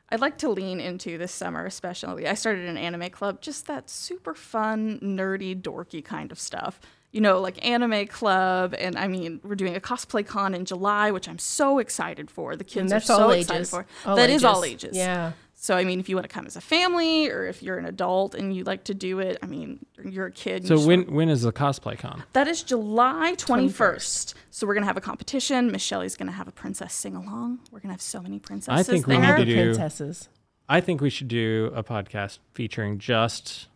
I'd 0.09 0.20
like 0.20 0.38
to 0.38 0.48
lean 0.48 0.80
into 0.80 1.18
this 1.18 1.32
summer, 1.32 1.66
especially. 1.66 2.26
I 2.28 2.35
started 2.35 2.66
an 2.68 2.78
anime 2.78 3.11
club, 3.11 3.42
just 3.42 3.66
that 3.66 3.90
super 3.90 4.35
fun, 4.35 4.98
nerdy, 5.00 5.61
dorky 5.61 6.02
kind 6.02 6.30
of 6.32 6.38
stuff. 6.38 6.80
You 7.16 7.22
know, 7.22 7.40
like 7.40 7.64
anime 7.66 8.07
club, 8.09 8.74
and 8.79 8.94
I 8.98 9.09
mean, 9.09 9.40
we're 9.42 9.55
doing 9.55 9.74
a 9.74 9.81
cosplay 9.81 10.26
con 10.26 10.55
in 10.55 10.66
July, 10.66 11.11
which 11.11 11.29
I'm 11.31 11.38
so 11.38 11.79
excited 11.79 12.31
for. 12.31 12.57
The 12.57 12.64
kids 12.64 12.92
are 12.92 13.00
so 13.00 13.14
all 13.22 13.31
excited 13.31 13.61
ages. 13.61 13.70
for. 13.70 13.87
All 14.05 14.18
ages. 14.18 14.26
That 14.26 14.31
is 14.35 14.44
all 14.44 14.64
ages. 14.64 14.94
Yeah. 14.96 15.33
So 15.55 15.74
I 15.74 15.85
mean, 15.85 15.98
if 15.98 16.11
you 16.11 16.16
want 16.16 16.29
to 16.29 16.35
come 16.35 16.44
as 16.46 16.57
a 16.57 16.61
family, 16.61 17.31
or 17.31 17.46
if 17.46 17.62
you're 17.62 17.79
an 17.79 17.87
adult 17.87 18.35
and 18.35 18.55
you 18.55 18.64
like 18.64 18.85
to 18.85 18.94
do 18.94 19.18
it, 19.20 19.38
I 19.42 19.46
mean, 19.46 19.87
you're 20.05 20.26
a 20.26 20.31
kid. 20.31 20.64
you 20.64 20.68
So 20.68 20.74
just 20.76 20.87
when 20.87 21.11
when 21.14 21.31
is 21.31 21.40
the 21.40 21.52
cosplay 21.55 21.98
con? 21.98 22.22
that 22.35 22.46
is 22.48 22.62
July 22.62 23.35
21st. 23.38 24.35
So 24.50 24.66
we're 24.66 24.74
going 24.74 24.83
to 24.83 24.87
have 24.88 24.98
a 24.98 25.00
competition. 25.00 25.72
Miss 25.72 25.81
Shelley's 25.81 26.16
going 26.16 26.29
to 26.29 26.35
have 26.35 26.48
a 26.48 26.52
princess 26.52 26.92
sing 26.92 27.16
along. 27.16 27.61
We're 27.72 27.81
going 27.81 27.88
to 27.88 27.94
have 27.94 28.02
so 28.02 28.20
many 28.20 28.38
princesses 28.38 28.88
I 28.88 28.92
think 28.92 29.07
we 29.07 29.16
need 29.16 29.37
to 29.37 29.44
do- 29.46 29.55
princesses. 29.55 30.29
I 30.68 30.83
think 30.83 31.00
we 31.00 31.09
should 31.11 31.29
do 31.29 31.72
a 31.74 31.83
podcast 31.83 32.40
featuring 32.52 32.98
just 32.98 33.68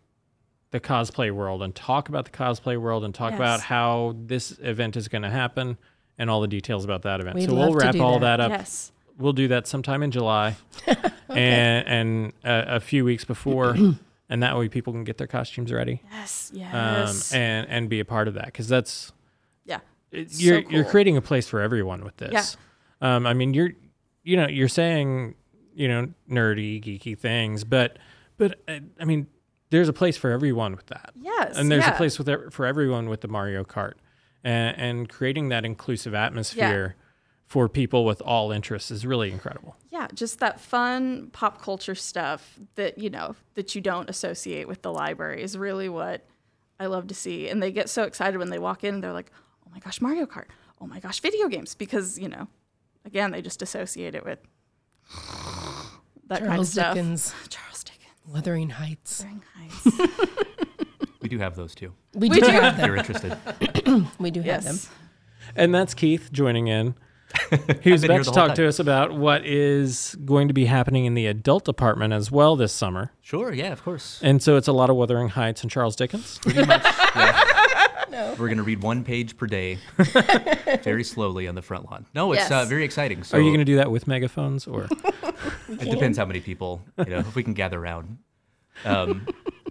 the 0.71 0.81
cosplay 0.81 1.33
world 1.33 1.63
and 1.63 1.75
talk 1.75 2.09
about 2.09 2.25
the 2.25 2.31
cosplay 2.31 2.81
world 2.81 3.05
and 3.05 3.15
talk 3.15 3.31
Yes. 3.33 3.39
about 3.39 3.61
how 3.63 4.15
this 4.19 4.53
event 4.61 4.97
is 4.97 5.09
going 5.09 5.23
to 5.23 5.31
happen 5.31 5.77
and 6.19 6.31
all 6.31 6.41
the 6.41 6.47
details 6.49 6.85
about 6.85 7.03
that 7.03 7.21
event. 7.21 7.37
We'd 7.37 7.49
so 7.49 7.55
we'll 7.55 7.75
wrap 7.75 7.97
all 7.97 8.19
that. 8.21 8.37
that 8.37 8.41
up. 8.41 8.51
Yes. 8.53 8.93
We'll 9.19 9.33
do 9.33 9.49
that 9.49 9.67
sometime 9.67 10.03
in 10.03 10.11
July 10.13 10.57
and 11.29 11.87
and 11.87 12.33
a, 12.45 12.77
a 12.77 12.81
few 12.81 13.05
weeks 13.05 13.25
before, 13.25 13.77
and 14.31 14.43
that 14.43 14.57
way 14.57 14.69
people 14.69 14.93
can 14.93 15.05
get 15.05 15.19
their 15.19 15.27
costumes 15.27 15.73
ready 15.73 16.03
Yes. 16.11 16.51
um, 16.55 16.59
Yes. 16.61 17.33
and 17.35 17.69
and 17.69 17.89
be 17.91 18.01
a 18.01 18.05
part 18.05 18.29
of 18.29 18.35
that 18.35 18.47
because 18.47 18.69
that's 18.69 19.13
yeah. 19.67 19.81
it- 20.13 20.41
you're 20.41 20.61
you're 20.61 20.85
creating 20.85 21.17
a 21.17 21.23
place 21.23 21.47
for 21.49 21.61
everyone 21.61 22.03
with 22.05 22.17
this. 22.17 22.57
Um, 23.03 23.27
I 23.27 23.35
mean, 23.35 23.53
you're 23.55 23.73
you 24.23 24.37
know 24.37 24.47
you're 24.49 24.69
saying 24.69 25.35
you 25.75 25.89
know 25.89 26.09
nerdy 26.31 26.83
geeky 26.83 27.19
things, 27.19 27.65
but 27.65 27.99
but 28.39 28.59
uh, 28.69 28.79
I 28.99 29.05
mean, 29.05 29.27
there's 29.71 29.89
a 29.89 29.93
place 29.93 30.17
for 30.17 30.31
everyone 30.31 30.77
with 30.77 30.87
that, 30.87 31.13
Yes. 31.21 31.57
and 31.57 31.71
there's 31.71 31.85
yeah. 31.85 31.95
a 31.95 31.97
place 31.97 32.19
with 32.19 32.53
for 32.53 32.67
everyone 32.67 33.09
with 33.09 33.21
the 33.23 33.29
Mario 33.29 33.65
Kart, 33.65 33.95
and, 34.45 34.77
and 34.79 35.09
creating 35.09 35.49
that 35.51 35.65
inclusive 35.65 36.15
atmosphere 36.15 36.97
for 37.47 37.69
people 37.69 38.05
with 38.05 38.21
all 38.23 38.53
interests 38.53 38.93
is 38.93 39.05
really 39.05 39.33
incredible. 39.33 39.75
Yeah, 39.91 40.07
just 40.15 40.39
that 40.39 40.61
fun 40.61 41.31
pop 41.33 41.61
culture 41.61 41.97
stuff 41.97 42.59
that, 42.77 42.97
you 42.99 43.11
know, 43.11 43.35
that 43.55 43.75
you 43.75 43.81
don't 43.81 44.09
associate 44.09 44.69
with 44.69 44.83
the 44.83 44.93
library 44.93 45.43
is 45.43 45.59
really 45.59 45.89
what 45.89 46.25
I 46.79 46.87
love 46.87 47.09
to 47.09 47.15
see. 47.15 47.49
And 47.49 47.61
they 47.61 47.73
get 47.73 47.89
so 47.89 48.05
excited 48.05 48.39
when 48.39 48.51
they 48.51 48.61
walk 48.61 48.85
in 48.85 48.95
and 48.95 49.03
they're 49.03 49.13
like, 49.13 49.33
oh 49.67 49.71
my 49.73 49.81
gosh, 49.81 50.01
Mario 50.01 50.27
Kart. 50.27 50.47
Oh 50.81 50.87
my 50.87 51.01
gosh, 51.01 51.19
video 51.19 51.49
games. 51.49 51.75
Because, 51.75 52.21
you 52.21 52.29
know, 52.29 52.47
again, 53.05 53.33
they 53.33 53.43
just 53.43 53.63
associate 53.63 54.15
it 54.15 54.25
with 54.25 54.39
that 56.29 56.45
kind 56.45 56.61
of 56.61 56.67
stuff. 56.69 56.95
Dickens, 56.95 57.35
Charles 57.49 57.83
Dickens. 57.83 57.90
Wuthering 58.33 58.71
Heights. 58.71 59.25
Wuthering 59.25 59.43
Heights. 59.57 60.27
We 61.23 61.29
do 61.29 61.39
have 61.39 61.55
those 61.55 61.75
too. 61.75 61.93
We, 62.15 62.31
We 62.31 62.41
do 62.41 62.47
do. 62.47 62.51
have 62.53 62.79
them. 62.79 62.87
you're 62.87 62.97
interested. 62.97 63.37
We 64.19 64.31
do 64.31 64.41
have 64.41 64.65
them. 64.65 64.79
And 65.55 65.75
that's 65.75 65.93
Keith 65.93 66.33
joining 66.33 66.69
in. 66.69 66.95
He 67.83 67.93
was 67.93 68.03
about 68.05 68.25
to 68.25 68.31
talk 68.31 68.49
time. 68.49 68.57
to 68.57 68.67
us 68.67 68.79
about 68.79 69.13
what 69.13 69.45
is 69.45 70.17
going 70.25 70.49
to 70.49 70.55
be 70.55 70.65
happening 70.65 71.05
in 71.05 71.13
the 71.15 71.27
adult 71.27 71.65
department 71.67 72.15
as 72.15 72.31
well 72.33 72.57
this 72.57 72.73
summer. 72.73 73.13
Sure, 73.21 73.53
yeah, 73.53 73.71
of 73.71 73.83
course. 73.85 74.19
And 74.23 74.43
so 74.43 74.57
it's 74.57 74.67
a 74.67 74.73
lot 74.73 74.89
of 74.89 74.97
Wuthering 74.97 75.29
Heights 75.29 75.61
and 75.63 75.71
Charles 75.71 75.95
Dickens. 75.95 76.39
Pretty 76.39 76.65
much. 76.65 76.83
yeah. 76.85 77.65
We're 78.11 78.49
going 78.49 78.57
to 78.57 78.63
read 78.63 78.83
one 78.83 79.05
page 79.05 79.37
per 79.37 79.47
day, 79.47 79.79
very 80.83 81.05
slowly 81.05 81.49
on 81.49 81.55
the 81.55 81.63
front 81.63 81.91
lawn. 81.91 82.07
No, 82.15 82.33
it's 82.33 82.51
uh, 82.51 82.65
very 82.65 82.85
exciting. 82.85 83.23
So 83.23 83.39
Are 83.39 83.41
you 83.41 83.51
going 83.51 83.59
to 83.61 83.65
do 83.65 83.77
that 83.77 83.91
with 83.91 84.07
megaphones 84.07 84.67
or? 84.67 84.85
it 85.69 85.91
depends 85.91 86.19
how 86.19 86.25
many 86.25 86.41
people, 86.41 86.83
you 86.99 87.07
know, 87.07 87.19
if 87.19 87.35
we 87.35 87.43
can 87.43 87.55
gather 87.55 87.79
around. 87.79 88.19
Um, 88.85 89.27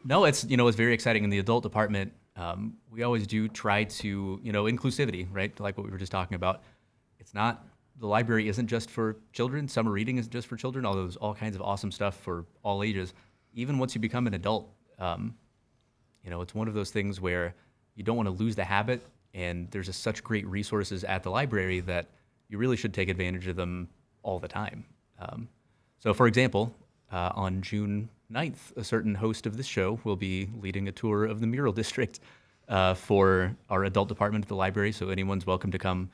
no, 0.05 0.25
it's 0.25 0.43
you 0.45 0.57
know 0.57 0.67
it's 0.67 0.77
very 0.77 0.93
exciting 0.93 1.23
in 1.23 1.29
the 1.29 1.39
adult 1.39 1.63
department. 1.63 2.13
Um, 2.35 2.75
we 2.89 3.03
always 3.03 3.27
do 3.27 3.47
try 3.47 3.83
to 3.83 4.39
you 4.41 4.51
know 4.51 4.63
inclusivity, 4.65 5.27
right? 5.31 5.57
Like 5.59 5.77
what 5.77 5.85
we 5.85 5.91
were 5.91 5.97
just 5.97 6.11
talking 6.11 6.35
about. 6.35 6.61
It's 7.19 7.33
not 7.33 7.65
the 7.99 8.07
library 8.07 8.47
isn't 8.47 8.67
just 8.67 8.89
for 8.89 9.17
children. 9.33 9.67
Summer 9.67 9.91
reading 9.91 10.17
isn't 10.17 10.31
just 10.31 10.47
for 10.47 10.55
children. 10.55 10.85
Although 10.85 11.01
there's 11.01 11.17
all 11.17 11.33
kinds 11.33 11.55
of 11.55 11.61
awesome 11.61 11.91
stuff 11.91 12.15
for 12.15 12.45
all 12.63 12.83
ages. 12.83 13.13
Even 13.53 13.77
once 13.77 13.93
you 13.93 14.01
become 14.01 14.27
an 14.27 14.33
adult, 14.33 14.69
um, 14.99 15.35
you 16.23 16.29
know, 16.29 16.41
it's 16.41 16.55
one 16.55 16.67
of 16.67 16.73
those 16.73 16.91
things 16.91 17.19
where 17.19 17.55
you 17.99 18.05
don't 18.05 18.15
want 18.15 18.27
to 18.27 18.33
lose 18.43 18.55
the 18.55 18.63
habit, 18.63 19.05
and 19.33 19.69
there's 19.71 19.87
just 19.87 20.01
such 20.01 20.23
great 20.23 20.47
resources 20.47 21.03
at 21.03 21.21
the 21.21 21.29
library 21.29 21.81
that 21.81 22.07
you 22.47 22.57
really 22.57 22.77
should 22.77 22.93
take 22.93 23.09
advantage 23.09 23.45
of 23.47 23.57
them 23.57 23.89
all 24.23 24.39
the 24.39 24.47
time. 24.47 24.85
Um, 25.19 25.49
so, 25.99 26.13
for 26.13 26.25
example, 26.25 26.73
uh, 27.11 27.31
on 27.35 27.61
June 27.61 28.07
9th, 28.31 28.77
a 28.77 28.85
certain 28.85 29.13
host 29.13 29.45
of 29.45 29.57
this 29.57 29.65
show 29.65 29.99
will 30.05 30.15
be 30.15 30.47
leading 30.61 30.87
a 30.87 30.93
tour 30.93 31.25
of 31.25 31.41
the 31.41 31.47
mural 31.47 31.73
district 31.83 32.21
uh, 32.69 32.93
for 32.93 33.53
our 33.69 33.83
adult 33.83 34.07
department 34.07 34.45
at 34.45 34.47
the 34.47 34.55
library. 34.55 34.93
So, 34.93 35.09
anyone's 35.09 35.45
welcome 35.45 35.71
to 35.71 35.77
come 35.77 36.09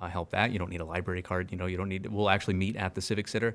uh, 0.00 0.08
help 0.08 0.30
that. 0.30 0.52
You 0.52 0.58
don't 0.58 0.70
need 0.70 0.80
a 0.80 0.86
library 0.86 1.20
card. 1.20 1.52
You 1.52 1.58
know, 1.58 1.66
you 1.66 1.76
don't 1.76 1.90
need. 1.90 2.06
We'll 2.06 2.30
actually 2.30 2.54
meet 2.54 2.76
at 2.76 2.94
the 2.94 3.02
Civic 3.02 3.28
Center, 3.28 3.54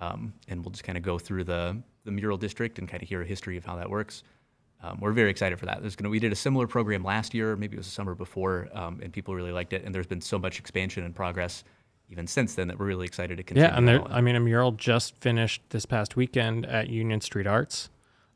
um, 0.00 0.32
and 0.48 0.64
we'll 0.64 0.72
just 0.72 0.82
kind 0.82 0.98
of 0.98 1.04
go 1.04 1.20
through 1.20 1.44
the 1.44 1.80
the 2.04 2.10
mural 2.10 2.36
district 2.36 2.80
and 2.80 2.88
kind 2.88 3.00
of 3.00 3.08
hear 3.08 3.22
a 3.22 3.24
history 3.24 3.56
of 3.56 3.64
how 3.64 3.76
that 3.76 3.88
works. 3.88 4.24
Um, 4.82 4.98
we're 5.00 5.12
very 5.12 5.30
excited 5.30 5.58
for 5.58 5.66
that. 5.66 5.80
There's 5.80 5.96
gonna 5.96 6.10
we 6.10 6.18
did 6.18 6.32
a 6.32 6.36
similar 6.36 6.66
program 6.66 7.04
last 7.04 7.34
year, 7.34 7.56
maybe 7.56 7.76
it 7.76 7.78
was 7.78 7.86
the 7.86 7.92
summer 7.92 8.14
before, 8.14 8.68
um, 8.72 9.00
and 9.02 9.12
people 9.12 9.34
really 9.34 9.52
liked 9.52 9.72
it. 9.72 9.84
And 9.84 9.94
there's 9.94 10.06
been 10.06 10.20
so 10.20 10.38
much 10.38 10.58
expansion 10.58 11.04
and 11.04 11.14
progress 11.14 11.64
even 12.12 12.26
since 12.26 12.54
then 12.54 12.68
that 12.68 12.78
we're 12.78 12.86
really 12.86 13.06
excited 13.06 13.38
to 13.38 13.42
continue. 13.42 13.68
Yeah, 13.68 13.76
and 13.76 13.88
there. 13.88 14.04
I 14.12 14.20
mean, 14.20 14.36
a 14.36 14.40
mural 14.40 14.72
just 14.72 15.16
finished 15.16 15.62
this 15.70 15.86
past 15.86 16.14
weekend 16.14 16.66
at 16.66 16.88
Union 16.88 17.20
Street 17.22 17.46
Arts. 17.46 17.88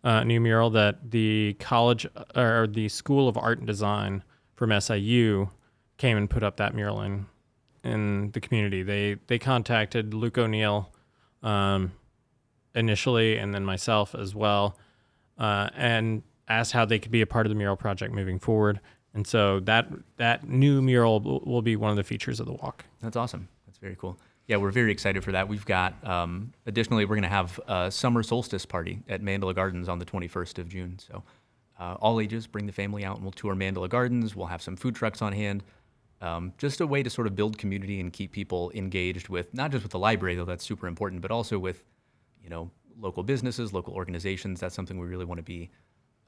Uh, 0.03 0.21
a 0.21 0.25
new 0.25 0.41
mural 0.41 0.71
that 0.71 1.11
the 1.11 1.55
college 1.59 2.07
or 2.35 2.67
the 2.67 2.89
School 2.89 3.29
of 3.29 3.37
Art 3.37 3.59
and 3.59 3.67
Design 3.67 4.23
from 4.55 4.79
SIU 4.81 5.51
came 5.99 6.17
and 6.17 6.31
put 6.31 6.43
up 6.43 6.57
that 6.57 6.75
mural 6.75 7.03
in 7.03 7.27
in 7.85 8.31
the 8.31 8.41
community. 8.41 8.83
They 8.83 9.17
they 9.27 9.39
contacted 9.39 10.15
Luke 10.15 10.39
O'Neill 10.39 10.91
um, 11.43 11.93
initially, 12.75 13.37
and 13.37 13.55
then 13.55 13.65
myself 13.65 14.15
as 14.15 14.35
well, 14.35 14.79
uh, 15.39 15.69
and 15.75 16.23
asked 16.49 16.73
how 16.73 16.85
they 16.85 16.99
could 16.99 17.13
be 17.13 17.21
a 17.21 17.27
part 17.27 17.47
of 17.47 17.51
the 17.51 17.57
mural 17.57 17.77
project 17.77 18.15
moving 18.15 18.39
forward. 18.39 18.81
And 19.15 19.27
so 19.27 19.61
that 19.61 19.89
that 20.19 20.49
new 20.49 20.83
mural 20.83 21.21
will, 21.21 21.63
be 21.63 21.75
one 21.75 21.91
of 21.91 21.97
the 21.97 22.05
features 22.05 22.39
of 22.39 22.47
the 22.47 22.53
walk. 22.53 22.85
That's 23.01 23.17
awesome. 23.17 23.49
That's 23.67 23.79
very 23.79 23.97
cool. 23.97 24.19
Yeah, 24.47 24.59
we're 24.59 24.71
very 24.71 24.93
excited 24.93 25.25
for 25.25 25.33
that. 25.33 25.49
We've 25.49 25.65
got, 25.65 25.95
um, 26.07 26.53
additionally, 26.67 27.05
we're 27.05 27.17
going 27.17 27.23
to 27.23 27.29
have 27.29 27.59
a 27.67 27.91
summer 27.91 28.23
solstice 28.23 28.65
party 28.65 29.03
at 29.09 29.23
Mandala 29.23 29.55
Gardens 29.55 29.89
on 29.89 29.99
the 29.99 30.05
21st 30.05 30.59
of 30.59 30.69
June. 30.69 30.99
So, 30.99 31.25
uh, 31.81 31.95
all 31.95 32.21
ages, 32.21 32.47
bring 32.47 32.67
the 32.67 32.73
family 32.73 33.05
out 33.05 33.17
and 33.17 33.25
we'll 33.25 33.33
tour 33.33 33.57
Mandala 33.57 33.89
Gardens. 33.89 34.37
We'll 34.37 34.47
have 34.47 34.63
some 34.63 34.77
food 34.77 34.95
trucks 34.95 35.21
on 35.21 35.33
hand. 35.33 35.65
Um, 36.21 36.53
just 36.59 36.81
a 36.81 36.87
way 36.87 37.03
to 37.03 37.11
sort 37.11 37.27
of 37.27 37.35
build 37.35 37.59
community 37.59 38.01
and 38.01 38.13
keep 38.13 38.33
people 38.33 38.71
engaged 38.75 39.29
with, 39.29 39.53
not 39.53 39.71
just 39.71 39.83
with 39.83 39.93
the 39.93 39.99
library, 39.99 40.35
though 40.35 40.45
that's 40.45 40.65
super 40.65 40.87
important, 40.87 41.23
but 41.23 41.31
also 41.31 41.59
with, 41.59 41.83
you 42.43 42.49
know, 42.49 42.71
local 42.99 43.23
businesses, 43.23 43.73
local 43.73 43.95
organizations. 43.95 44.61
That's 44.61 44.75
something 44.75 44.99
we 44.99 45.07
really 45.07 45.25
want 45.25 45.39
to 45.39 45.43
be 45.43 45.71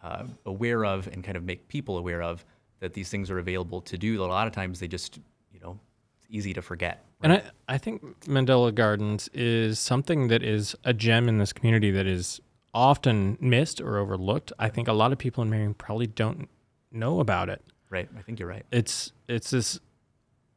uh, 0.03 0.25
aware 0.47 0.85
of 0.85 1.07
and 1.09 1.25
kind 1.25 1.37
of 1.37 1.45
make 1.45 1.69
people 1.69 1.99
aware 1.99 2.23
of 2.23 2.45
that 2.81 2.95
these 2.95 3.09
things 3.09 3.31
are 3.31 3.39
available 3.39 3.81
to 3.83 3.99
do. 3.99 4.23
A 4.23 4.25
lot 4.25 4.47
of 4.47 4.53
times 4.53 4.81
they 4.81 4.89
just, 4.89 5.19
you 5.53 5.61
know, 5.61 5.79
it's 6.19 6.27
easy 6.31 6.55
to 6.55 6.63
forget. 6.63 7.05
And 7.23 7.33
I, 7.33 7.43
I 7.69 7.79
think 7.79 8.03
Mandala 8.27 8.75
Gardens 8.75 9.29
is 9.35 9.79
something 9.79 10.29
that 10.29 10.43
is 10.43 10.77
a 10.85 10.93
gem 10.93 11.29
in 11.29 11.39
this 11.39 11.53
community 11.53 11.91
that 11.91 12.07
is 12.07 12.41
often 12.73 13.37
missed 13.41 13.81
or 13.81 13.99
overlooked. 13.99 14.53
I 14.59 14.69
think 14.69 14.87
a 14.87 14.93
lot 14.93 15.13
of 15.13 15.19
people 15.19 15.43
in 15.43 15.51
Marion 15.51 15.75
probably 15.75 16.07
don't 16.07 16.49
know 16.93 17.21
about 17.21 17.49
it. 17.49 17.63
Right. 17.91 18.09
I 18.17 18.23
think 18.23 18.39
you're 18.39 18.49
right. 18.49 18.65
It's 18.71 19.13
it's 19.29 19.51
this 19.51 19.81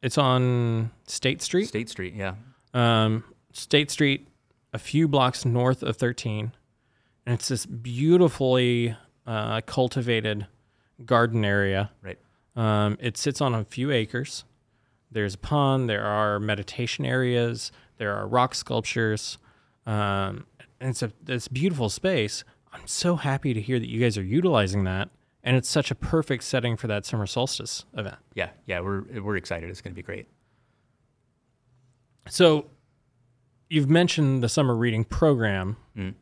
it's 0.02 0.18
on 0.18 0.90
State 1.06 1.42
Street. 1.42 1.66
State 1.66 1.88
Street, 1.88 2.14
yeah. 2.14 2.34
Um, 2.74 3.24
State 3.52 3.90
Street, 3.90 4.28
a 4.72 4.78
few 4.78 5.08
blocks 5.08 5.44
north 5.44 5.82
of 5.82 5.96
13, 5.96 6.52
and 7.26 7.34
it's 7.34 7.48
this 7.48 7.66
beautifully 7.66 8.96
uh, 9.26 9.60
cultivated 9.62 10.46
garden 11.04 11.44
area. 11.44 11.90
Right. 12.02 12.18
Um, 12.54 12.98
it 13.00 13.16
sits 13.16 13.40
on 13.40 13.54
a 13.54 13.64
few 13.64 13.90
acres. 13.90 14.44
There's 15.10 15.34
a 15.34 15.38
pond. 15.38 15.88
There 15.88 16.04
are 16.04 16.38
meditation 16.38 17.04
areas. 17.04 17.72
There 17.98 18.14
are 18.14 18.26
rock 18.26 18.54
sculptures. 18.54 19.38
Um, 19.86 20.46
and 20.80 20.90
it's 20.90 21.02
a 21.02 21.12
it's 21.28 21.46
a 21.46 21.50
beautiful 21.50 21.88
space. 21.88 22.44
I'm 22.72 22.86
so 22.86 23.16
happy 23.16 23.54
to 23.54 23.60
hear 23.60 23.78
that 23.78 23.88
you 23.88 24.00
guys 24.00 24.16
are 24.16 24.22
utilizing 24.24 24.84
that, 24.84 25.10
and 25.42 25.56
it's 25.56 25.68
such 25.68 25.90
a 25.90 25.94
perfect 25.94 26.44
setting 26.44 26.76
for 26.76 26.86
that 26.88 27.04
summer 27.04 27.26
solstice 27.26 27.84
event. 27.96 28.16
Yeah, 28.34 28.50
yeah, 28.66 28.80
we're 28.80 29.02
we're 29.20 29.36
excited. 29.36 29.70
It's 29.70 29.80
going 29.80 29.92
to 29.92 29.96
be 29.96 30.02
great. 30.02 30.26
So, 32.28 32.66
you've 33.68 33.90
mentioned 33.90 34.42
the 34.42 34.48
summer 34.48 34.76
reading 34.76 35.04
program. 35.04 35.76
Mm. 35.96 36.14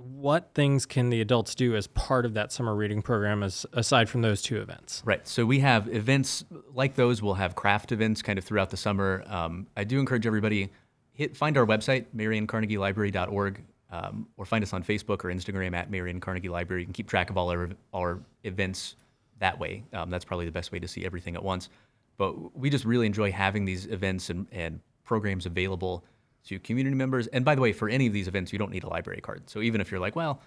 What 0.00 0.50
things 0.54 0.86
can 0.86 1.10
the 1.10 1.20
adults 1.20 1.54
do 1.54 1.76
as 1.76 1.86
part 1.86 2.24
of 2.24 2.34
that 2.34 2.52
summer 2.52 2.74
reading 2.74 3.02
program, 3.02 3.42
as 3.42 3.66
aside 3.72 4.08
from 4.08 4.22
those 4.22 4.42
two 4.42 4.60
events? 4.60 5.02
Right. 5.04 5.26
So 5.26 5.44
we 5.44 5.60
have 5.60 5.88
events 5.94 6.44
like 6.74 6.94
those. 6.94 7.22
We'll 7.22 7.34
have 7.34 7.54
craft 7.54 7.92
events 7.92 8.22
kind 8.22 8.38
of 8.38 8.44
throughout 8.44 8.70
the 8.70 8.76
summer. 8.76 9.24
Um, 9.26 9.66
I 9.76 9.84
do 9.84 10.00
encourage 10.00 10.26
everybody 10.26 10.70
hit 11.12 11.36
find 11.36 11.56
our 11.58 11.66
website 11.66 12.06
marioncarnegielibrary.org 12.16 13.62
um, 13.92 14.26
or 14.36 14.44
find 14.44 14.62
us 14.62 14.72
on 14.72 14.82
Facebook 14.82 15.24
or 15.24 15.28
Instagram 15.28 15.74
at 15.74 15.90
Marion 15.90 16.20
Carnegie 16.20 16.48
Library. 16.48 16.82
You 16.82 16.86
can 16.86 16.94
keep 16.94 17.08
track 17.08 17.30
of 17.30 17.36
all 17.36 17.50
our 17.50 17.70
our 17.92 18.20
events 18.44 18.96
that 19.38 19.58
way. 19.58 19.84
Um, 19.92 20.10
that's 20.10 20.24
probably 20.24 20.46
the 20.46 20.52
best 20.52 20.72
way 20.72 20.78
to 20.78 20.88
see 20.88 21.04
everything 21.04 21.34
at 21.34 21.42
once. 21.42 21.68
But 22.16 22.56
we 22.56 22.70
just 22.70 22.84
really 22.84 23.06
enjoy 23.06 23.32
having 23.32 23.64
these 23.64 23.86
events 23.86 24.30
and, 24.30 24.46
and 24.52 24.80
programs 25.04 25.46
available 25.46 26.04
to 26.44 26.58
community 26.58 26.96
members. 26.96 27.26
And 27.28 27.44
by 27.44 27.54
the 27.54 27.60
way, 27.60 27.72
for 27.72 27.88
any 27.88 28.06
of 28.06 28.12
these 28.12 28.28
events, 28.28 28.52
you 28.52 28.58
don't 28.58 28.70
need 28.70 28.84
a 28.84 28.88
library 28.88 29.20
card. 29.20 29.48
So 29.48 29.60
even 29.60 29.80
if 29.80 29.90
you're 29.90 30.00
like, 30.00 30.16
well, 30.16 30.40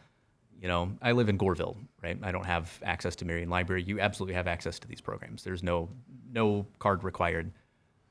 you 0.61 0.67
know, 0.67 0.91
I 1.01 1.11
live 1.11 1.29
in 1.29 1.37
Goreville, 1.37 1.75
right? 2.01 2.17
I 2.23 2.31
don't 2.31 2.45
have 2.45 2.79
access 2.83 3.15
to 3.17 3.25
Marion 3.25 3.49
Library. 3.49 3.83
You 3.83 3.99
absolutely 3.99 4.35
have 4.35 4.47
access 4.47 4.79
to 4.79 4.87
these 4.87 5.01
programs. 5.01 5.43
There's 5.43 5.63
no 5.63 5.89
no 6.31 6.65
card 6.79 7.03
required. 7.03 7.51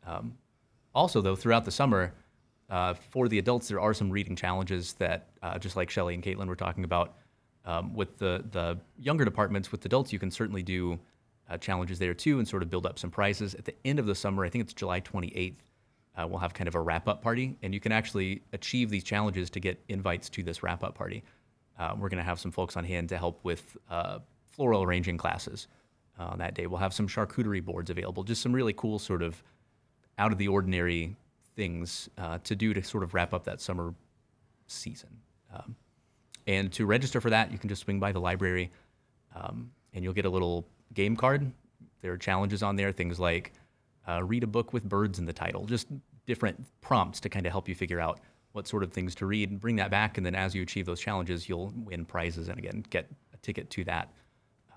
Um, 0.06 0.34
also, 0.94 1.20
though, 1.20 1.34
throughout 1.34 1.64
the 1.64 1.70
summer, 1.70 2.12
uh, 2.68 2.94
for 2.94 3.28
the 3.28 3.38
adults, 3.38 3.68
there 3.68 3.80
are 3.80 3.94
some 3.94 4.10
reading 4.10 4.36
challenges 4.36 4.92
that, 4.94 5.28
uh, 5.42 5.58
just 5.58 5.76
like 5.76 5.90
Shelly 5.90 6.14
and 6.14 6.22
Caitlin 6.22 6.46
were 6.46 6.56
talking 6.56 6.84
about, 6.84 7.14
um, 7.64 7.94
with 7.94 8.18
the 8.18 8.44
the 8.50 8.78
younger 8.98 9.24
departments. 9.24 9.72
With 9.72 9.84
adults, 9.86 10.12
you 10.12 10.18
can 10.18 10.30
certainly 10.30 10.62
do 10.62 10.98
uh, 11.48 11.56
challenges 11.58 11.98
there 11.98 12.14
too, 12.14 12.38
and 12.38 12.46
sort 12.46 12.62
of 12.62 12.70
build 12.70 12.86
up 12.86 12.98
some 12.98 13.10
prizes. 13.10 13.54
At 13.54 13.64
the 13.64 13.74
end 13.84 13.98
of 13.98 14.06
the 14.06 14.14
summer, 14.14 14.44
I 14.44 14.50
think 14.50 14.64
it's 14.64 14.74
July 14.74 15.00
28th. 15.00 15.56
Uh, 16.16 16.26
we'll 16.26 16.38
have 16.38 16.52
kind 16.52 16.68
of 16.68 16.74
a 16.74 16.80
wrap 16.80 17.08
up 17.08 17.22
party, 17.22 17.56
and 17.62 17.72
you 17.72 17.80
can 17.80 17.92
actually 17.92 18.42
achieve 18.52 18.90
these 18.90 19.02
challenges 19.04 19.48
to 19.50 19.60
get 19.60 19.82
invites 19.88 20.28
to 20.28 20.42
this 20.42 20.62
wrap 20.62 20.84
up 20.84 20.94
party. 20.94 21.22
Uh, 21.78 21.94
we're 21.98 22.08
going 22.08 22.18
to 22.18 22.24
have 22.24 22.38
some 22.38 22.50
folks 22.50 22.76
on 22.76 22.84
hand 22.84 23.08
to 23.08 23.16
help 23.16 23.40
with 23.42 23.76
uh, 23.90 24.18
floral 24.44 24.82
arranging 24.82 25.16
classes 25.16 25.68
uh, 26.20 26.24
on 26.24 26.38
that 26.38 26.54
day. 26.54 26.66
We'll 26.66 26.78
have 26.78 26.92
some 26.92 27.08
charcuterie 27.08 27.64
boards 27.64 27.90
available, 27.90 28.24
just 28.24 28.42
some 28.42 28.52
really 28.52 28.74
cool, 28.74 28.98
sort 28.98 29.22
of 29.22 29.42
out 30.18 30.32
of 30.32 30.38
the 30.38 30.48
ordinary 30.48 31.16
things 31.56 32.08
uh, 32.18 32.38
to 32.44 32.54
do 32.54 32.74
to 32.74 32.82
sort 32.82 33.02
of 33.02 33.14
wrap 33.14 33.32
up 33.32 33.44
that 33.44 33.60
summer 33.60 33.94
season. 34.66 35.10
Um, 35.54 35.74
and 36.46 36.72
to 36.72 36.86
register 36.86 37.20
for 37.20 37.30
that, 37.30 37.52
you 37.52 37.58
can 37.58 37.68
just 37.68 37.82
swing 37.82 38.00
by 38.00 38.12
the 38.12 38.20
library 38.20 38.70
um, 39.34 39.70
and 39.94 40.04
you'll 40.04 40.12
get 40.12 40.24
a 40.24 40.30
little 40.30 40.66
game 40.94 41.16
card. 41.16 41.50
There 42.00 42.12
are 42.12 42.18
challenges 42.18 42.62
on 42.62 42.76
there, 42.76 42.92
things 42.92 43.20
like 43.20 43.52
uh, 44.08 44.22
read 44.22 44.42
a 44.42 44.46
book 44.46 44.72
with 44.72 44.84
birds 44.84 45.18
in 45.18 45.26
the 45.26 45.32
title, 45.32 45.64
just 45.66 45.88
different 46.26 46.64
prompts 46.80 47.20
to 47.20 47.28
kind 47.28 47.46
of 47.46 47.52
help 47.52 47.68
you 47.68 47.74
figure 47.74 48.00
out 48.00 48.20
what 48.52 48.68
sort 48.68 48.82
of 48.82 48.92
things 48.92 49.14
to 49.14 49.26
read 49.26 49.50
and 49.50 49.60
bring 49.60 49.76
that 49.76 49.90
back. 49.90 50.16
And 50.18 50.26
then 50.26 50.34
as 50.34 50.54
you 50.54 50.62
achieve 50.62 50.86
those 50.86 51.00
challenges, 51.00 51.48
you'll 51.48 51.72
win 51.74 52.04
prizes 52.04 52.48
and 52.48 52.58
again 52.58 52.84
get 52.90 53.08
a 53.32 53.36
ticket 53.38 53.70
to 53.70 53.84
that 53.84 54.12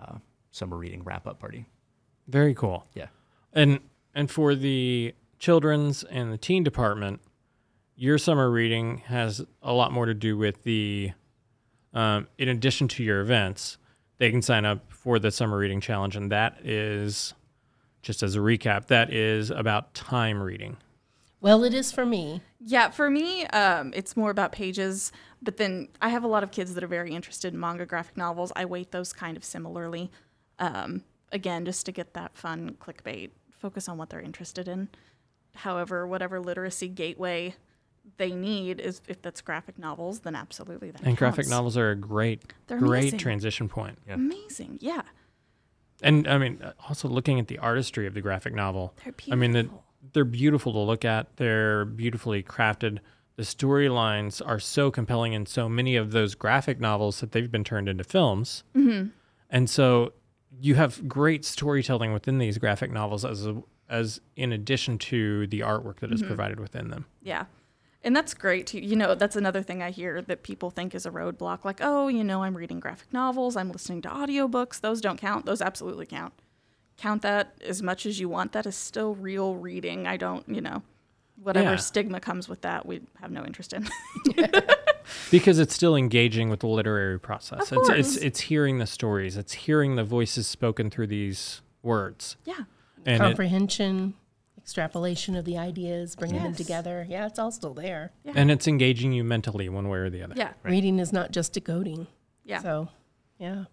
uh, 0.01 0.15
summer 0.51 0.77
reading 0.77 1.03
wrap 1.03 1.27
up 1.27 1.39
party. 1.39 1.65
Very 2.27 2.53
cool. 2.53 2.85
Yeah. 2.93 3.07
And 3.53 3.79
and 4.13 4.31
for 4.31 4.55
the 4.55 5.13
children's 5.39 6.03
and 6.03 6.31
the 6.31 6.37
teen 6.37 6.63
department, 6.63 7.21
your 7.95 8.17
summer 8.17 8.49
reading 8.49 8.99
has 9.07 9.45
a 9.61 9.73
lot 9.73 9.91
more 9.91 10.05
to 10.05 10.13
do 10.13 10.37
with 10.37 10.63
the. 10.63 11.11
Um, 11.93 12.27
in 12.37 12.49
addition 12.49 12.89
to 12.89 13.03
your 13.05 13.21
events, 13.21 13.77
they 14.17 14.29
can 14.29 14.41
sign 14.41 14.65
up 14.65 14.91
for 14.91 15.17
the 15.17 15.31
summer 15.31 15.57
reading 15.57 15.79
challenge, 15.79 16.17
and 16.17 16.29
that 16.29 16.57
is, 16.61 17.33
just 18.05 18.21
as 18.21 18.35
a 18.35 18.39
recap, 18.39 18.85
that 18.87 19.11
is 19.11 19.49
about 19.49 19.93
time 19.95 20.41
reading. 20.41 20.77
Well, 21.41 21.63
it 21.63 21.73
is 21.73 21.91
for 21.91 22.05
me. 22.05 22.41
Yeah, 22.59 22.89
for 22.91 23.09
me, 23.09 23.45
um, 23.47 23.91
it's 23.95 24.15
more 24.15 24.29
about 24.29 24.51
pages. 24.51 25.11
But 25.41 25.57
then 25.57 25.89
I 26.01 26.09
have 26.09 26.23
a 26.23 26.27
lot 26.27 26.43
of 26.43 26.51
kids 26.51 26.75
that 26.75 26.83
are 26.83 26.87
very 26.87 27.11
interested 27.13 27.53
in 27.53 27.59
manga 27.59 27.85
graphic 27.85 28.15
novels. 28.15 28.51
I 28.55 28.65
weight 28.65 28.91
those 28.91 29.11
kind 29.11 29.35
of 29.35 29.43
similarly. 29.43 30.11
Um, 30.59 31.03
again, 31.31 31.65
just 31.65 31.85
to 31.87 31.91
get 31.91 32.13
that 32.13 32.37
fun 32.37 32.77
clickbait, 32.79 33.31
focus 33.51 33.89
on 33.89 33.97
what 33.97 34.11
they're 34.11 34.21
interested 34.21 34.67
in. 34.67 34.87
However, 35.55 36.05
whatever 36.07 36.39
literacy 36.39 36.87
gateway 36.87 37.55
they 38.17 38.31
need 38.31 38.79
is 38.79 39.01
if 39.07 39.21
that's 39.21 39.41
graphic 39.41 39.79
novels, 39.79 40.19
then 40.19 40.35
absolutely 40.35 40.91
that 40.91 41.01
And 41.01 41.17
graphic 41.17 41.47
novels 41.47 41.75
are 41.75 41.89
a 41.91 41.95
great, 41.95 42.53
They're 42.67 42.77
great 42.77 42.99
amazing. 43.01 43.19
transition 43.19 43.67
point. 43.67 43.97
Yeah. 44.07 44.13
Amazing, 44.13 44.77
yeah. 44.81 45.01
And 46.05 46.27
I 46.27 46.37
mean, 46.37 46.61
also 46.87 47.07
looking 47.07 47.39
at 47.39 47.47
the 47.47 47.57
artistry 47.57 48.05
of 48.05 48.13
the 48.13 48.21
graphic 48.21 48.53
novel. 48.53 48.93
They're 49.03 49.11
beautiful. 49.11 49.33
I 49.33 49.35
mean, 49.35 49.51
the, 49.51 49.69
they're 50.13 50.23
beautiful 50.23 50.71
to 50.73 50.79
look 50.79 51.03
at. 51.03 51.35
They're 51.37 51.83
beautifully 51.83 52.43
crafted. 52.43 52.99
The 53.37 53.43
storylines 53.43 54.39
are 54.45 54.59
so 54.59 54.91
compelling 54.91 55.33
in 55.33 55.47
so 55.47 55.67
many 55.67 55.95
of 55.95 56.11
those 56.11 56.35
graphic 56.35 56.79
novels 56.79 57.21
that 57.21 57.31
they've 57.31 57.51
been 57.51 57.63
turned 57.63 57.89
into 57.89 58.03
films. 58.03 58.63
Mm-hmm. 58.75 59.07
And 59.49 59.69
so 59.69 60.13
you 60.61 60.75
have 60.75 61.07
great 61.07 61.43
storytelling 61.43 62.13
within 62.13 62.37
these 62.37 62.59
graphic 62.59 62.91
novels 62.91 63.25
as 63.25 63.47
a, 63.47 63.61
as 63.89 64.21
in 64.35 64.53
addition 64.53 64.99
to 64.99 65.47
the 65.47 65.61
artwork 65.61 66.01
that 66.01 66.11
is 66.11 66.21
provided 66.21 66.59
within 66.59 66.89
them. 66.89 67.07
Yeah. 67.23 67.45
And 68.05 68.15
that's 68.15 68.33
great 68.33 68.67
too. 68.67 68.79
You 68.79 68.95
know, 68.95 69.15
that's 69.15 69.35
another 69.35 69.61
thing 69.63 69.81
I 69.81 69.89
hear 69.89 70.21
that 70.21 70.43
people 70.43 70.69
think 70.69 70.93
is 70.95 71.05
a 71.05 71.11
roadblock. 71.11 71.65
Like, 71.65 71.79
oh, 71.81 72.07
you 72.07 72.23
know, 72.23 72.43
I'm 72.43 72.55
reading 72.55 72.79
graphic 72.79 73.11
novels, 73.11 73.57
I'm 73.57 73.71
listening 73.71 74.01
to 74.03 74.09
audiobooks. 74.09 74.79
Those 74.79 75.01
don't 75.01 75.19
count. 75.19 75.45
Those 75.47 75.61
absolutely 75.61 76.05
count. 76.05 76.33
Count 76.97 77.23
that 77.23 77.55
as 77.65 77.81
much 77.81 78.05
as 78.05 78.19
you 78.19 78.29
want. 78.29 78.53
That 78.53 78.65
is 78.65 78.75
still 78.75 79.15
real 79.15 79.55
reading. 79.55 80.07
I 80.07 80.15
don't, 80.17 80.47
you 80.47 80.61
know, 80.61 80.83
whatever 81.41 81.71
Yeah. 81.71 81.75
stigma 81.77 82.19
comes 82.21 82.47
with 82.47 82.61
that, 82.61 82.85
we 82.85 83.01
have 83.19 83.31
no 83.31 83.43
interest 83.43 83.73
in. 83.73 83.89
because 85.31 85.59
it's 85.59 85.73
still 85.73 85.95
engaging 85.95 86.49
with 86.49 86.59
the 86.61 86.67
literary 86.67 87.19
process. 87.19 87.71
Of 87.71 87.79
it's 87.79 87.89
it's 87.89 88.09
course. 88.13 88.17
it's 88.17 88.39
hearing 88.41 88.77
the 88.77 88.85
stories. 88.87 89.35
It's 89.37 89.53
hearing 89.53 89.95
the 89.95 90.03
voices 90.03 90.47
spoken 90.47 90.89
through 90.89 91.07
these 91.07 91.61
words. 91.83 92.37
Yeah. 92.45 92.53
And 93.05 93.15
it, 93.15 93.25
Comprehension, 93.25 94.13
extrapolation 94.65 95.35
of 95.35 95.45
the 95.45 95.59
ideas, 95.59 96.15
bringing 96.15 96.41
them 96.41 96.55
together. 96.55 97.05
Yeah, 97.07 97.27
it's 97.27 97.37
all 97.37 97.51
still 97.51 97.75
there. 97.75 98.11
Yeah. 98.23 98.31
and 98.35 98.49
it's 98.49 98.67
engaging 98.67 99.13
you 99.13 99.23
mentally 99.23 99.69
one 99.69 99.89
way 99.89 99.99
or 99.99 100.09
the 100.09 100.23
other. 100.23 100.33
Yeah. 100.35 100.53
Reading 100.63 100.97
is 100.97 101.13
not 101.13 101.29
just 101.29 101.53
decoding. 101.53 102.07
Yeah. 102.43 102.63
So, 102.63 102.89
yeah. 103.37 103.65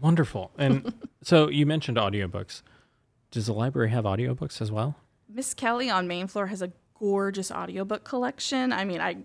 Wonderful. 0.00 0.50
And 0.56 0.94
so 1.22 1.50
you 1.50 1.66
mentioned 1.66 1.98
audiobooks. 1.98 2.62
Does 3.30 3.44
the 3.44 3.52
library 3.52 3.90
have 3.90 4.04
audiobooks 4.04 4.62
as 4.62 4.72
well? 4.72 4.96
Miss 5.28 5.52
Kelly 5.52 5.90
on 5.90 6.08
main 6.08 6.26
floor 6.26 6.46
has 6.46 6.62
a 6.62 6.72
gorgeous 6.98 7.52
audiobook 7.52 8.02
collection. 8.02 8.72
I 8.72 8.86
mean, 8.86 9.02
I 9.02 9.18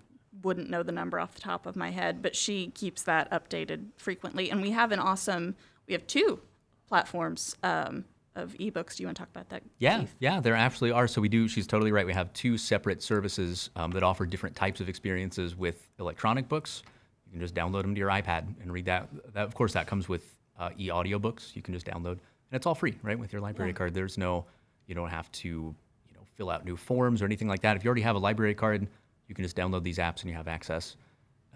wouldn't 0.43 0.69
know 0.69 0.83
the 0.83 0.91
number 0.91 1.17
off 1.17 1.33
the 1.33 1.39
top 1.39 1.65
of 1.65 1.77
my 1.77 1.91
head, 1.91 2.21
but 2.21 2.35
she 2.35 2.71
keeps 2.71 3.03
that 3.03 3.31
updated 3.31 3.85
frequently. 3.95 4.49
And 4.51 4.61
we 4.61 4.71
have 4.71 4.91
an 4.91 4.99
awesome, 4.99 5.55
we 5.87 5.93
have 5.93 6.05
two 6.07 6.41
platforms 6.89 7.55
um, 7.63 8.03
of 8.35 8.53
ebooks. 8.53 8.95
Do 8.95 9.03
you 9.03 9.07
want 9.07 9.17
to 9.17 9.21
talk 9.21 9.29
about 9.29 9.49
that? 9.49 9.63
Yeah, 9.79 9.99
Keith? 9.99 10.15
yeah, 10.19 10.39
there 10.39 10.55
absolutely 10.55 10.95
are. 10.95 11.07
So 11.07 11.21
we 11.21 11.29
do. 11.29 11.47
She's 11.47 11.67
totally 11.67 11.91
right. 11.91 12.05
We 12.05 12.13
have 12.13 12.31
two 12.33 12.57
separate 12.57 13.03
services 13.03 13.69
um, 13.75 13.91
that 13.91 14.03
offer 14.03 14.25
different 14.25 14.55
types 14.55 14.79
of 14.79 14.89
experiences 14.89 15.55
with 15.55 15.89
electronic 15.99 16.47
books. 16.47 16.83
You 17.25 17.31
can 17.31 17.41
just 17.41 17.55
download 17.55 17.81
them 17.83 17.93
to 17.95 17.99
your 17.99 18.09
iPad 18.09 18.45
and 18.61 18.71
read 18.71 18.85
that. 18.85 19.09
That 19.33 19.45
of 19.45 19.53
course 19.53 19.73
that 19.73 19.87
comes 19.87 20.07
with 20.07 20.37
uh, 20.59 20.69
e-audiobooks. 20.77 21.55
You 21.55 21.61
can 21.61 21.73
just 21.73 21.85
download, 21.85 22.11
and 22.13 22.19
it's 22.53 22.65
all 22.65 22.75
free, 22.75 22.95
right? 23.03 23.17
With 23.17 23.33
your 23.33 23.41
library 23.41 23.73
card, 23.73 23.93
there's 23.93 24.17
no, 24.17 24.45
you 24.85 24.95
don't 24.95 25.09
have 25.09 25.31
to, 25.33 25.47
you 25.47 26.13
know, 26.13 26.21
fill 26.35 26.49
out 26.49 26.65
new 26.65 26.77
forms 26.77 27.21
or 27.21 27.25
anything 27.25 27.47
like 27.47 27.61
that. 27.61 27.75
If 27.75 27.83
you 27.83 27.87
already 27.87 28.01
have 28.01 28.15
a 28.15 28.19
library 28.19 28.55
card, 28.55 28.87
you 29.27 29.35
can 29.35 29.43
just 29.43 29.55
download 29.55 29.83
these 29.83 29.97
apps 29.97 30.21
and 30.21 30.29
you 30.29 30.35
have 30.35 30.47
access 30.47 30.97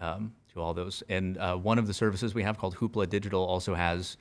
um, 0.00 0.32
to 0.52 0.60
all 0.60 0.74
those. 0.74 1.02
And 1.08 1.38
uh, 1.38 1.56
one 1.56 1.78
of 1.78 1.86
the 1.86 1.94
services 1.94 2.34
we 2.34 2.42
have 2.42 2.58
called 2.58 2.76
Hoopla 2.76 3.08
Digital 3.08 3.44
also 3.44 3.74
has 3.74 4.16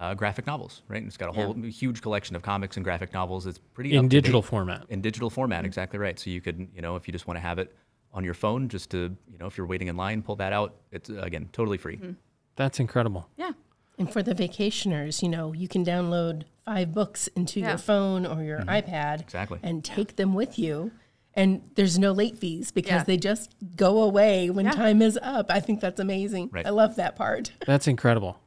uh, 0.00 0.14
graphic 0.14 0.46
novels, 0.46 0.82
right? 0.88 0.98
And 0.98 1.06
it's 1.06 1.16
got 1.16 1.30
a 1.30 1.32
whole 1.32 1.54
huge 1.54 2.02
collection 2.02 2.36
of 2.36 2.42
comics 2.42 2.76
and 2.76 2.84
graphic 2.84 3.12
novels. 3.12 3.46
It's 3.46 3.58
pretty 3.58 3.92
In 3.92 3.98
up 3.98 4.02
to 4.04 4.08
date 4.08 4.22
digital 4.22 4.42
format. 4.42 4.84
in 4.88 5.00
digital 5.00 5.30
format 5.30 5.60
mm-hmm. 5.60 5.66
exactly 5.66 5.98
right 5.98 6.18
so 6.18 6.30
you 6.30 6.40
could 6.40 6.68
you 6.74 6.82
know 6.82 6.96
if 6.96 7.08
you 7.08 7.12
just 7.12 7.26
want 7.26 7.36
to 7.36 7.40
have 7.40 7.58
it 7.58 7.74
on 8.12 8.24
your 8.24 8.34
phone 8.34 8.68
just 8.68 8.90
to 8.90 9.16
you 9.30 9.38
know 9.38 9.46
if 9.46 9.58
you're 9.58 9.66
waiting 9.66 9.88
in 9.88 9.96
line 9.96 10.22
pull 10.22 10.36
that 10.36 10.52
out 10.52 10.76
it's 10.92 11.08
again 11.10 11.48
totally 11.52 11.78
free 11.78 11.96
mm-hmm. 11.96 12.12
That's 12.58 12.80
incredible. 12.80 13.28
Yeah. 13.36 13.52
And 13.98 14.12
for 14.12 14.20
the 14.20 14.34
vacationers, 14.34 15.22
you 15.22 15.28
know, 15.28 15.52
you 15.52 15.68
can 15.68 15.84
download 15.84 16.42
five 16.66 16.92
books 16.92 17.28
into 17.28 17.60
Yeah. 17.60 17.68
your 17.68 17.78
phone 17.78 18.26
or 18.26 18.42
your 18.42 18.58
mm-hmm. 18.58 18.68
iPad 18.68 19.20
Exactly. 19.20 19.60
and 19.62 19.84
take 19.84 20.16
them 20.16 20.34
with 20.34 20.58
you. 20.58 20.90
And 21.34 21.62
there's 21.76 22.00
no 22.00 22.10
late 22.10 22.36
fees 22.36 22.72
because 22.72 23.02
Yeah. 23.02 23.04
they 23.04 23.16
just 23.16 23.54
go 23.76 24.02
away 24.02 24.50
when 24.50 24.64
Yeah. 24.64 24.72
time 24.72 25.00
is 25.02 25.16
up. 25.22 25.46
I 25.50 25.60
think 25.60 25.80
that's 25.80 26.00
amazing. 26.00 26.50
Right. 26.52 26.66
I 26.66 26.70
love 26.70 26.96
that 26.96 27.14
part. 27.14 27.52
That's 27.64 27.86
incredible. 27.86 28.40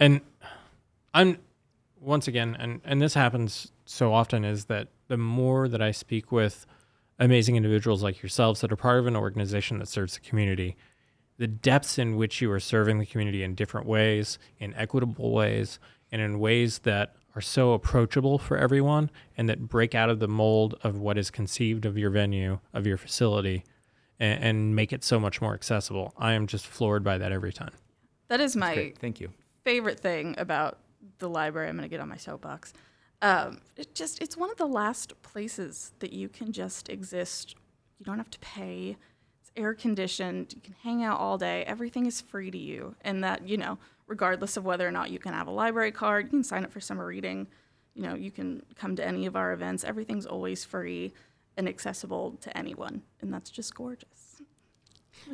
And 0.00 0.22
I'm 1.14 1.38
once 2.00 2.26
again, 2.26 2.56
and, 2.58 2.80
and 2.84 3.00
this 3.00 3.14
happens 3.14 3.70
so 3.84 4.12
often, 4.12 4.44
is 4.44 4.64
that 4.66 4.88
the 5.08 5.16
more 5.16 5.68
that 5.68 5.80
I 5.80 5.92
speak 5.92 6.32
with 6.32 6.66
amazing 7.18 7.56
individuals 7.56 8.02
like 8.02 8.22
yourselves 8.22 8.60
that 8.60 8.72
are 8.72 8.76
part 8.76 8.98
of 8.98 9.06
an 9.06 9.16
organization 9.16 9.78
that 9.78 9.88
serves 9.88 10.14
the 10.14 10.20
community, 10.20 10.76
the 11.38 11.46
depths 11.46 11.98
in 11.98 12.16
which 12.16 12.40
you 12.40 12.50
are 12.50 12.60
serving 12.60 12.98
the 12.98 13.06
community 13.06 13.42
in 13.44 13.54
different 13.54 13.86
ways, 13.86 14.38
in 14.58 14.74
equitable 14.74 15.32
ways, 15.32 15.78
and 16.10 16.20
in 16.20 16.40
ways 16.40 16.80
that 16.80 17.14
are 17.34 17.40
so 17.40 17.72
approachable 17.72 18.38
for 18.38 18.58
everyone 18.58 19.10
and 19.36 19.48
that 19.48 19.68
break 19.68 19.94
out 19.94 20.10
of 20.10 20.18
the 20.18 20.28
mold 20.28 20.74
of 20.82 20.98
what 20.98 21.16
is 21.16 21.30
conceived 21.30 21.86
of 21.86 21.96
your 21.96 22.10
venue, 22.10 22.58
of 22.74 22.86
your 22.86 22.98
facility, 22.98 23.64
and, 24.18 24.42
and 24.42 24.76
make 24.76 24.92
it 24.92 25.04
so 25.04 25.20
much 25.20 25.40
more 25.40 25.54
accessible. 25.54 26.12
I 26.18 26.32
am 26.32 26.46
just 26.46 26.66
floored 26.66 27.04
by 27.04 27.16
that 27.18 27.32
every 27.32 27.52
time. 27.52 27.72
That 28.28 28.40
is 28.40 28.56
my 28.56 28.74
great 28.74 28.98
thank 28.98 29.20
you 29.20 29.30
favorite 29.64 30.00
thing 30.00 30.34
about 30.38 30.78
the 31.18 31.28
library. 31.28 31.68
I'm 31.68 31.76
going 31.76 31.88
to 31.88 31.88
get 31.88 32.00
on 32.00 32.08
my 32.08 32.16
soapbox. 32.16 32.72
Um, 33.20 33.60
it 33.76 33.94
just 33.94 34.20
it's 34.20 34.36
one 34.36 34.50
of 34.50 34.56
the 34.56 34.66
last 34.66 35.20
places 35.22 35.92
that 36.00 36.12
you 36.12 36.28
can 36.28 36.52
just 36.52 36.88
exist. 36.88 37.54
You 37.98 38.04
don't 38.04 38.18
have 38.18 38.30
to 38.30 38.38
pay. 38.40 38.96
It's 39.40 39.52
air 39.56 39.74
conditioned. 39.74 40.52
You 40.54 40.60
can 40.60 40.74
hang 40.82 41.04
out 41.04 41.20
all 41.20 41.38
day. 41.38 41.62
Everything 41.64 42.06
is 42.06 42.20
free 42.20 42.50
to 42.50 42.58
you, 42.58 42.96
and 43.02 43.22
that 43.22 43.46
you 43.48 43.56
know, 43.56 43.78
regardless 44.08 44.56
of 44.56 44.64
whether 44.64 44.86
or 44.86 44.90
not 44.90 45.10
you 45.10 45.20
can 45.20 45.32
have 45.34 45.46
a 45.46 45.52
library 45.52 45.92
card, 45.92 46.26
you 46.26 46.30
can 46.30 46.44
sign 46.44 46.64
up 46.64 46.72
for 46.72 46.80
summer 46.80 47.06
reading. 47.06 47.46
You 47.94 48.02
know, 48.02 48.14
you 48.14 48.30
can 48.32 48.62
come 48.74 48.96
to 48.96 49.06
any 49.06 49.26
of 49.26 49.36
our 49.36 49.52
events. 49.52 49.84
Everything's 49.84 50.26
always 50.26 50.64
free 50.64 51.12
and 51.56 51.68
accessible 51.68 52.38
to 52.40 52.56
anyone, 52.56 53.02
and 53.20 53.32
that's 53.32 53.50
just 53.50 53.74
gorgeous. 53.74 54.21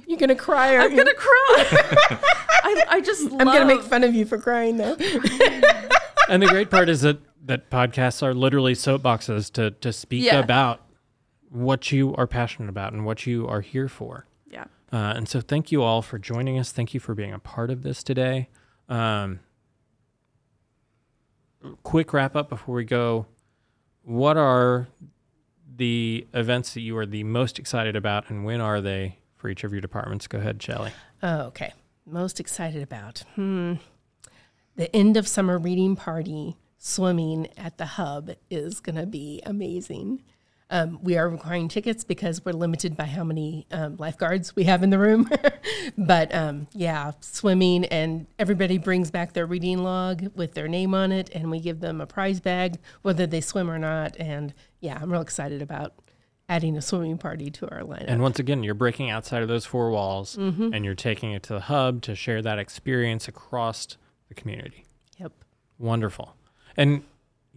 You're 0.07 0.19
gonna 0.19 0.35
cry. 0.37 0.77
I'm 0.77 0.91
you? 0.93 0.97
gonna 0.99 1.15
cry. 1.15 2.19
I, 2.65 2.85
I 2.89 3.01
just 3.01 3.25
I'm 3.33 3.39
gonna 3.47 3.65
make 3.65 3.83
fun 3.83 4.05
of 4.05 4.15
you 4.15 4.25
for 4.25 4.39
crying 4.39 4.77
though. 4.77 4.95
and 6.29 6.43
the 6.43 6.47
great 6.49 6.71
part 6.71 6.89
is 6.89 7.01
that 7.03 7.19
that 7.47 7.71
podcasts 7.71 8.23
are 8.23 8.35
literally 8.35 8.75
soapboxes 8.75 9.51
to 9.55 9.71
to 9.73 9.93
speak 9.93 10.25
Yeah. 10.25 10.39
about 10.41 10.83
what 11.51 11.91
you 11.93 12.15
are 12.17 12.27
passionate 12.27 12.69
about 12.69 12.93
and 12.93 13.05
what 13.07 13.27
you 13.27 13.47
are 13.49 13.61
here 13.63 13.89
for. 13.89 14.27
Yeah. 14.51 14.65
Uh, 14.93 15.15
and 15.17 15.29
so, 15.29 15.41
thank 15.41 15.73
you 15.73 15.83
all 15.83 16.03
for 16.03 16.19
joining 16.19 16.59
us. 16.59 16.73
Thank 16.73 16.93
you 16.95 17.01
for 17.01 17.15
being 17.15 17.33
a 17.33 17.39
part 17.39 17.71
of 17.71 17.83
this 17.83 18.03
today. 18.03 18.49
Um, 18.89 19.41
quick 21.83 22.13
wrap 22.13 22.37
up 22.37 22.49
before 22.49 22.75
we 22.75 22.85
go. 22.85 23.27
What 24.03 24.37
are 24.37 24.89
the 25.77 26.27
events 26.33 26.75
that 26.75 26.81
you 26.81 26.97
are 26.97 27.07
the 27.07 27.25
most 27.25 27.59
excited 27.59 27.97
about, 27.97 28.31
and 28.31 28.45
when 28.45 28.61
are 28.61 28.81
they 28.81 29.18
for 29.39 29.49
each 29.49 29.65
of 29.65 29.73
your 29.73 29.81
departments? 29.81 30.27
Go 30.27 30.39
ahead, 30.39 30.63
Shelley. 30.63 30.93
Oh, 31.23 31.43
okay. 31.47 31.73
Most 32.05 32.41
excited 32.41 32.83
about. 32.83 33.23
Hmm. 33.35 33.75
The 34.77 34.95
end 34.95 35.17
of 35.17 35.27
summer 35.27 35.59
reading 35.59 35.97
party 35.97 36.57
swimming 36.79 37.49
at 37.57 37.79
the 37.79 37.87
hub 37.87 38.31
is 38.51 38.81
going 38.81 38.97
to 38.97 39.07
be 39.07 39.43
amazing. 39.45 40.23
Um, 40.71 40.99
we 41.03 41.17
are 41.17 41.29
requiring 41.29 41.69
tickets 41.69 42.05
because 42.05 42.45
we're 42.45 42.53
limited 42.53 42.97
by 42.97 43.07
how 43.07 43.25
many 43.25 43.67
um, 43.71 43.97
lifeguards 43.97 44.55
we 44.55 44.65
have 44.65 44.83
in 44.83 44.91
the 44.91 44.99
room. 44.99 45.29
but 45.99 46.35
um, 46.35 46.69
yeah, 46.75 47.13
swimming 47.21 47.87
and 47.87 48.27
everybody 48.39 48.77
brings 48.77 49.11
back 49.11 49.33
their 49.33 49.47
reading 49.47 49.79
log 49.79 50.31
with 50.37 50.55
their 50.55 50.69
name 50.69 50.95
on 50.95 51.11
it, 51.11 51.31
and 51.33 51.51
we 51.51 51.59
give 51.59 51.81
them 51.81 52.01
a 52.01 52.07
prize 52.07 52.41
bag, 52.41 52.79
whether 53.03 53.27
they 53.27 53.41
swim 53.41 53.71
or 53.71 53.79
not. 53.79 54.15
And 54.19 54.53
yeah, 54.81 54.99
I'm 55.01 55.11
real 55.11 55.23
excited 55.23 55.63
about 55.63 55.95
adding 56.49 56.77
a 56.77 56.83
swimming 56.83 57.19
party 57.19 57.51
to 57.51 57.71
our 57.71 57.83
lineup. 57.83 58.05
And 58.09 58.23
once 58.23 58.39
again, 58.39 58.63
you're 58.63 58.75
breaking 58.75 59.11
outside 59.11 59.43
of 59.43 59.49
those 59.49 59.67
four 59.67 59.91
walls 59.91 60.37
mm-hmm. 60.37 60.73
and 60.73 60.85
you're 60.85 60.95
taking 60.95 61.33
it 61.33 61.43
to 61.45 61.53
the 61.55 61.61
hub 61.61 62.03
to 62.03 62.15
share 62.15 62.41
that 62.43 62.59
experience 62.59 63.29
across 63.29 63.97
the 64.29 64.35
community. 64.35 64.85
yep. 65.19 65.33
Wonderful. 65.79 66.35
And 66.77 67.03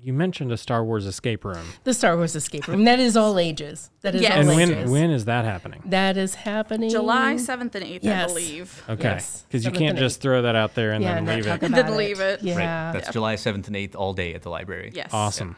you 0.03 0.13
mentioned 0.13 0.51
a 0.51 0.57
Star 0.57 0.83
Wars 0.83 1.05
escape 1.05 1.45
room. 1.45 1.65
The 1.83 1.93
Star 1.93 2.17
Wars 2.17 2.35
escape 2.35 2.67
room. 2.67 2.85
That 2.85 2.99
is 2.99 3.15
all 3.15 3.37
ages. 3.37 3.91
That 4.01 4.15
is 4.15 4.21
Yes. 4.23 4.33
all 4.33 4.39
And 4.39 4.47
when 4.49 4.71
ages. 4.71 4.89
when 4.91 5.11
is 5.11 5.25
that 5.25 5.45
happening? 5.45 5.83
that 5.85 6.17
is 6.17 6.33
happening. 6.35 6.89
July 6.89 7.35
7th 7.35 7.75
and 7.75 7.85
8th, 7.85 8.07
I 8.07 8.25
believe. 8.25 8.83
Okay. 8.89 9.03
Yes, 9.03 9.45
Because 9.47 9.63
you 9.63 9.71
can't 9.71 9.97
just 9.99 10.17
eighth. 10.17 10.21
throw 10.23 10.41
that 10.41 10.55
out 10.55 10.73
there 10.75 10.91
and 10.91 11.03
yeah, 11.03 11.15
then 11.15 11.25
leave 11.27 11.45
it. 11.45 11.49
And 11.63 11.73
about 11.73 11.85
then 11.87 11.97
leave 11.97 12.19
it. 12.19 12.41
Yeah. 12.41 12.55
right 12.55 12.93
that's 12.93 13.11
july 13.11 13.35
7th 13.35 13.67
and 13.67 13.75
8th 13.75 13.95
all 13.95 14.13
day 14.13 14.33
at 14.33 14.41
the 14.41 14.49
library 14.49 14.91
Yes. 14.93 15.09
Awesome. 15.13 15.55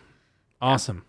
Awesome. 0.61 1.05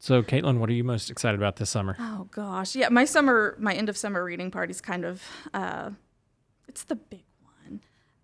So, 0.00 0.22
Caitlin, 0.22 0.58
what 0.58 0.70
are 0.70 0.74
you 0.74 0.84
most 0.84 1.10
excited 1.10 1.38
about 1.40 1.56
this 1.56 1.70
summer? 1.70 1.96
Oh 1.98 2.28
gosh, 2.30 2.76
yeah. 2.76 2.88
My 2.88 3.04
summer, 3.04 3.56
my 3.58 3.74
end 3.74 3.88
of 3.88 3.96
summer 3.96 4.22
reading 4.24 4.50
party 4.50 4.70
is 4.70 4.80
kind 4.80 5.04
of, 5.04 5.22
uh, 5.52 5.90
it's 6.68 6.84
the 6.84 6.94
big 6.94 7.24
one. 7.42 7.80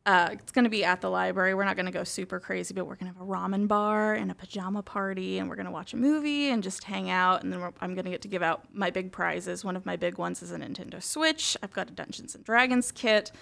Uh, 0.06 0.28
it's 0.32 0.52
going 0.52 0.62
to 0.64 0.70
be 0.70 0.84
at 0.84 1.00
the 1.00 1.10
library. 1.10 1.52
We're 1.54 1.64
not 1.64 1.74
going 1.74 1.86
to 1.86 1.92
go 1.92 2.04
super 2.04 2.38
crazy, 2.38 2.74
but 2.74 2.86
we're 2.86 2.94
going 2.94 3.12
to 3.12 3.18
have 3.18 3.26
a 3.26 3.30
ramen 3.30 3.66
bar 3.66 4.14
and 4.14 4.30
a 4.30 4.34
pajama 4.36 4.82
party, 4.82 5.38
and 5.38 5.48
we're 5.48 5.56
going 5.56 5.66
to 5.66 5.72
watch 5.72 5.92
a 5.92 5.96
movie 5.96 6.50
and 6.50 6.62
just 6.62 6.84
hang 6.84 7.10
out. 7.10 7.42
And 7.42 7.52
then 7.52 7.60
we're, 7.60 7.72
I'm 7.80 7.94
going 7.94 8.04
to 8.04 8.10
get 8.10 8.22
to 8.22 8.28
give 8.28 8.42
out 8.42 8.72
my 8.72 8.90
big 8.90 9.10
prizes. 9.10 9.64
One 9.64 9.74
of 9.76 9.84
my 9.84 9.96
big 9.96 10.16
ones 10.16 10.42
is 10.42 10.52
a 10.52 10.56
Nintendo 10.58 11.02
Switch. 11.02 11.56
I've 11.62 11.72
got 11.72 11.90
a 11.90 11.92
Dungeons 11.92 12.36
and 12.36 12.44
Dragons 12.44 12.92
kit. 12.92 13.32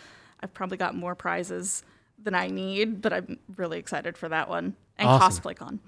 I've 0.40 0.54
probably 0.54 0.78
got 0.78 0.94
more 0.94 1.14
prizes 1.14 1.82
than 2.18 2.34
I 2.34 2.46
need, 2.46 3.02
but 3.02 3.12
I'm 3.12 3.38
really 3.56 3.78
excited 3.78 4.16
for 4.16 4.30
that 4.30 4.48
one. 4.48 4.74
And 4.96 5.08
Awesome. 5.08 5.42
Cosplay 5.42 5.56
Con. 5.56 5.80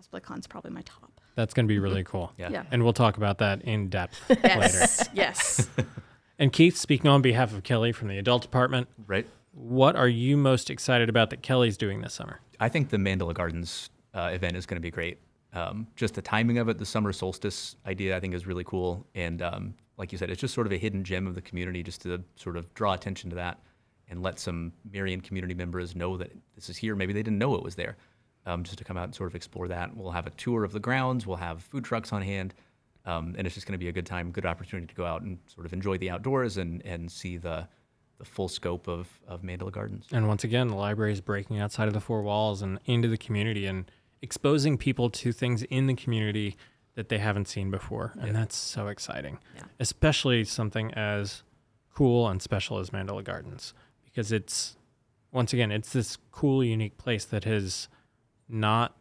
Cosplay 0.00 0.22
Con's 0.22 0.46
probably 0.48 0.72
my 0.72 0.82
top. 0.82 1.05
That's 1.36 1.54
going 1.54 1.66
to 1.66 1.72
be 1.72 1.78
really 1.78 2.02
cool. 2.02 2.32
Yeah. 2.36 2.50
Yeah. 2.50 2.64
And 2.72 2.82
we'll 2.82 2.92
talk 2.92 3.16
about 3.16 3.38
that 3.38 3.62
in 3.62 3.88
depth 3.88 4.20
later. 4.28 4.42
Yes. 4.44 5.08
yes. 5.14 5.68
And 6.38 6.52
Keith, 6.52 6.76
speaking 6.76 7.08
on 7.08 7.22
behalf 7.22 7.54
of 7.54 7.62
Kelly 7.62 7.92
from 7.92 8.08
the 8.08 8.18
adult 8.18 8.42
department, 8.42 8.88
right 9.06 9.26
what 9.56 9.96
are 9.96 10.06
you 10.08 10.36
most 10.36 10.68
excited 10.68 11.08
about 11.08 11.30
that 11.30 11.42
Kelly's 11.42 11.78
doing 11.78 12.02
this 12.02 12.12
summer? 12.12 12.40
i 12.60 12.68
think 12.68 12.90
the 12.90 12.96
mandala 12.96 13.34
gardens 13.34 13.90
uh, 14.14 14.30
event 14.32 14.56
is 14.56 14.66
going 14.66 14.76
to 14.76 14.82
be 14.82 14.90
great 14.90 15.18
um, 15.52 15.86
just 15.96 16.14
the 16.14 16.22
timing 16.22 16.58
of 16.58 16.68
it 16.68 16.78
the 16.78 16.86
summer 16.86 17.12
solstice 17.12 17.76
idea 17.86 18.16
i 18.16 18.20
think 18.20 18.34
is 18.34 18.46
really 18.46 18.64
cool 18.64 19.06
and 19.14 19.42
um, 19.42 19.74
like 19.96 20.12
you 20.12 20.18
said 20.18 20.30
it's 20.30 20.40
just 20.40 20.54
sort 20.54 20.66
of 20.66 20.72
a 20.72 20.76
hidden 20.76 21.04
gem 21.04 21.26
of 21.26 21.34
the 21.34 21.40
community 21.40 21.82
just 21.82 22.02
to 22.02 22.22
sort 22.36 22.56
of 22.56 22.72
draw 22.74 22.92
attention 22.92 23.30
to 23.30 23.36
that 23.36 23.58
and 24.08 24.22
let 24.22 24.38
some 24.38 24.72
marion 24.92 25.20
community 25.20 25.54
members 25.54 25.96
know 25.96 26.16
that 26.16 26.32
this 26.54 26.68
is 26.68 26.76
here 26.76 26.94
maybe 26.94 27.12
they 27.12 27.22
didn't 27.22 27.38
know 27.38 27.54
it 27.54 27.62
was 27.62 27.74
there 27.74 27.96
um, 28.46 28.62
just 28.64 28.78
to 28.78 28.84
come 28.84 28.96
out 28.96 29.04
and 29.04 29.14
sort 29.14 29.28
of 29.30 29.34
explore 29.34 29.68
that 29.68 29.96
we'll 29.96 30.12
have 30.12 30.26
a 30.26 30.30
tour 30.30 30.64
of 30.64 30.72
the 30.72 30.80
grounds 30.80 31.26
we'll 31.26 31.36
have 31.36 31.62
food 31.62 31.84
trucks 31.84 32.12
on 32.12 32.22
hand 32.22 32.54
Um, 33.04 33.34
and 33.38 33.46
it's 33.46 33.54
just 33.54 33.66
going 33.68 33.78
to 33.78 33.84
be 33.84 33.88
a 33.88 33.92
good 33.92 34.06
time, 34.06 34.32
good 34.32 34.46
opportunity 34.46 34.88
to 34.88 34.94
go 34.94 35.06
out 35.06 35.22
and 35.22 35.38
sort 35.46 35.64
of 35.66 35.72
enjoy 35.72 35.96
the 35.98 36.10
outdoors 36.10 36.56
and, 36.56 36.84
and 36.84 37.08
see 37.10 37.36
the, 37.38 37.68
the 38.18 38.24
full 38.24 38.48
scope 38.48 38.88
of, 38.88 39.06
of 39.28 39.42
Mandala 39.42 39.70
Gardens. 39.70 40.06
And 40.10 40.26
once 40.26 40.42
again, 40.42 40.66
the 40.66 40.74
library 40.74 41.12
is 41.12 41.20
breaking 41.20 41.60
outside 41.60 41.86
of 41.86 41.94
the 41.94 42.00
four 42.00 42.22
walls 42.22 42.62
and 42.62 42.80
into 42.84 43.06
the 43.08 43.16
community 43.16 43.64
and 43.66 43.88
exposing 44.22 44.76
people 44.76 45.08
to 45.10 45.30
things 45.32 45.62
in 45.70 45.86
the 45.86 45.94
community 45.94 46.56
that 46.96 47.08
they 47.08 47.18
haven't 47.18 47.46
seen 47.46 47.70
before. 47.70 48.12
And 48.20 48.34
that's 48.34 48.56
so 48.56 48.88
exciting, 48.88 49.38
Yeah. 49.54 49.62
especially 49.78 50.42
something 50.44 50.92
as 50.94 51.44
cool 51.94 52.26
and 52.28 52.42
special 52.42 52.78
as 52.80 52.90
Mandala 52.90 53.22
Gardens, 53.22 53.72
because 54.04 54.32
it's, 54.32 54.76
once 55.30 55.52
again, 55.52 55.70
it's 55.70 55.92
this 55.92 56.18
cool, 56.32 56.64
unique 56.64 56.96
place 56.98 57.24
that 57.26 57.44
has 57.44 57.88
not, 58.48 58.96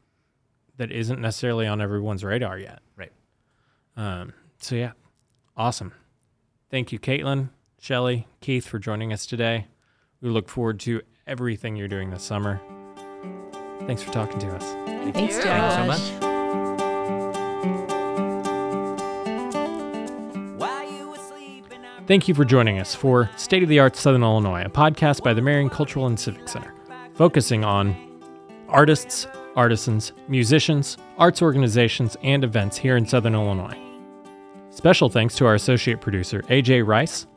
that 0.77 0.91
isn't 0.91 1.21
necessarily 1.21 1.67
on 1.67 1.81
everyone's 1.81 2.23
radar 2.23 2.57
yet. 2.57 2.79
Right. 2.95 3.11
Um, 3.95 4.33
so 4.59 4.75
yeah, 4.75 4.91
awesome. 5.55 5.93
Thank 6.69 6.91
you, 6.91 6.99
Caitlin, 6.99 7.49
Shelly, 7.79 8.27
Keith, 8.41 8.67
for 8.67 8.79
joining 8.79 9.13
us 9.13 9.25
today. 9.25 9.67
We 10.21 10.29
look 10.29 10.49
forward 10.49 10.79
to 10.81 11.01
everything 11.27 11.75
you're 11.75 11.87
doing 11.87 12.09
this 12.09 12.23
summer. 12.23 12.59
Thanks 13.87 14.01
for 14.01 14.11
talking 14.11 14.39
to 14.39 14.47
us. 14.49 14.63
Thanks, 15.13 15.37
you. 15.37 15.43
Josh. 15.43 15.73
Thank 15.75 15.89
you 15.89 15.95
so 15.95 16.19
much. 16.19 16.31
While 20.57 20.91
you 20.91 21.09
were 21.09 21.17
sleeping, 21.17 21.85
I 21.85 22.01
Thank 22.07 22.27
you 22.27 22.33
for 22.33 22.43
joining 22.45 22.79
us 22.79 22.95
for 22.95 23.29
State 23.37 23.61
of 23.61 23.69
the 23.69 23.79
Arts 23.79 24.01
Southern 24.01 24.23
Illinois, 24.23 24.63
a 24.65 24.69
podcast 24.69 25.21
by 25.23 25.33
the 25.33 25.41
Marion 25.41 25.69
Cultural 25.69 26.07
and 26.07 26.19
Civic 26.19 26.49
Center, 26.49 26.73
focusing 27.13 27.63
on 27.63 27.95
artists, 28.67 29.27
artisans, 29.55 30.11
musicians, 30.27 30.97
arts 31.17 31.41
organizations, 31.41 32.17
and 32.23 32.43
events 32.43 32.77
here 32.77 32.97
in 32.97 33.05
Southern 33.05 33.35
Illinois. 33.35 33.77
Special 34.69 35.09
thanks 35.09 35.35
to 35.35 35.45
our 35.45 35.55
associate 35.55 36.01
producer, 36.01 36.41
AJ 36.43 36.85
Rice, 36.85 37.27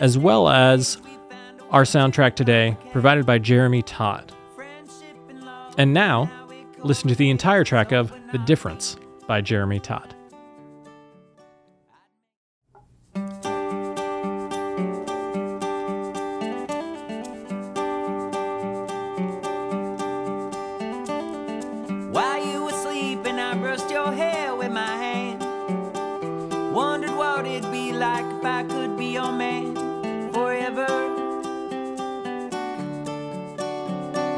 as 0.00 0.16
well 0.16 0.48
as 0.48 0.98
our 1.70 1.82
soundtrack 1.82 2.36
today, 2.36 2.76
provided 2.92 3.26
by 3.26 3.38
Jeremy 3.38 3.82
Todd. 3.82 4.32
And 5.78 5.92
now, 5.92 6.30
listen 6.84 7.08
to 7.08 7.14
the 7.14 7.30
entire 7.30 7.64
track 7.64 7.92
of 7.92 8.12
The 8.30 8.38
Difference 8.38 8.96
by 9.26 9.40
Jeremy 9.40 9.80
Todd. 9.80 10.11
What 27.42 27.50
it'd 27.50 27.72
be 27.72 27.92
like 27.92 28.24
if 28.24 28.44
I 28.44 28.62
could 28.62 28.96
be 28.96 29.06
your 29.06 29.32
man 29.32 29.74
forever. 30.32 30.86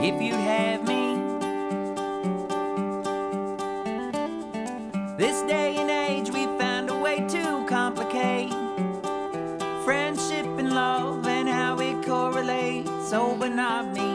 If 0.01 0.23
you'd 0.23 0.37
have 0.37 0.87
me. 0.89 1.17
This 5.19 5.43
day 5.43 5.77
and 5.77 5.91
age, 5.91 6.31
we 6.31 6.47
found 6.59 6.89
a 6.89 6.99
way 6.99 7.17
to 7.29 7.67
complicate 7.69 8.53
friendship 9.85 10.47
and 10.47 10.73
love 10.73 11.27
and 11.27 11.47
how 11.47 11.79
it 11.81 12.07
correlates. 12.07 13.13
Oh, 13.13 13.37
but 13.39 13.53
not 13.53 13.93
me. 13.93 14.11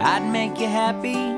I'd 0.00 0.28
make 0.32 0.58
you 0.58 0.66
happy. 0.66 1.35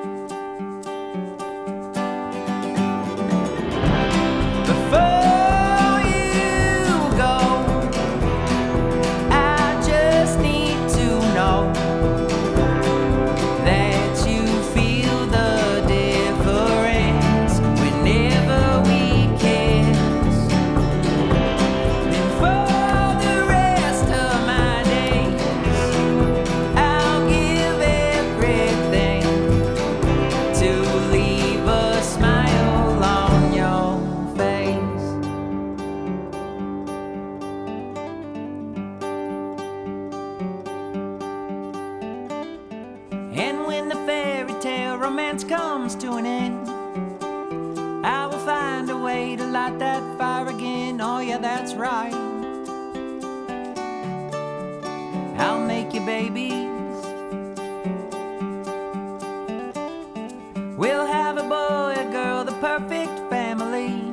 Tale 44.61 44.99
romance 44.99 45.45
comes 45.45 45.95
to 45.95 46.15
an 46.15 46.27
end, 46.27 46.69
I 48.05 48.27
will 48.27 48.39
find 48.41 48.91
a 48.91 48.97
way 48.97 49.37
to 49.37 49.47
light 49.47 49.79
that 49.79 50.03
fire 50.19 50.49
again. 50.49 51.01
Oh, 51.01 51.21
yeah, 51.21 51.39
that's 51.39 51.75
right. 51.75 52.13
I'll 55.39 55.65
make 55.65 55.95
you 55.95 56.01
babies. 56.01 56.67
We'll 60.77 61.07
have 61.07 61.37
a 61.37 61.43
boy, 61.43 61.95
a 61.97 62.11
girl, 62.11 62.45
the 62.45 62.57
perfect 62.61 63.31
family. 63.31 64.13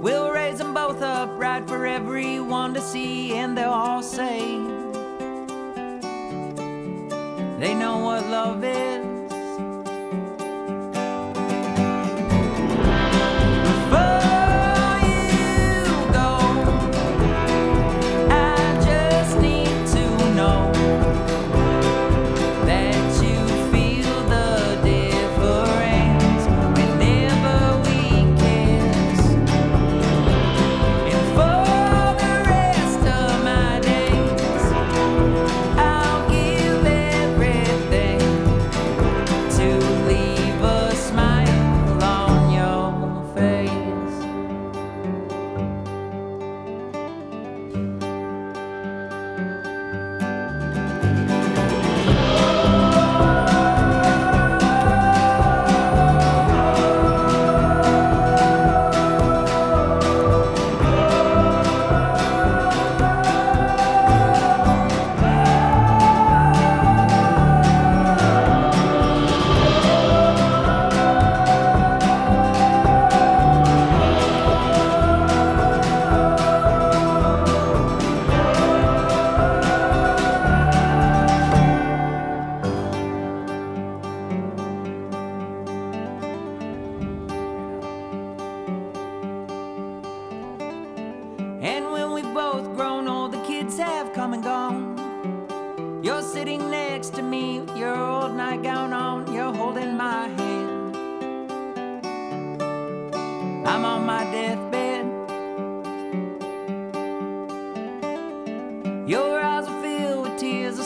We'll 0.00 0.30
raise 0.30 0.58
them 0.58 0.74
both 0.74 1.00
up 1.00 1.30
right 1.38 1.66
for 1.66 1.86
everyone 1.86 2.74
to 2.74 2.80
see, 2.82 3.32
and 3.34 3.56
they'll 3.56 3.70
all 3.70 4.02
say 4.02 4.40
they 7.58 7.74
know 7.74 7.98
what 7.98 8.26
love 8.26 8.64
is. 8.64 8.89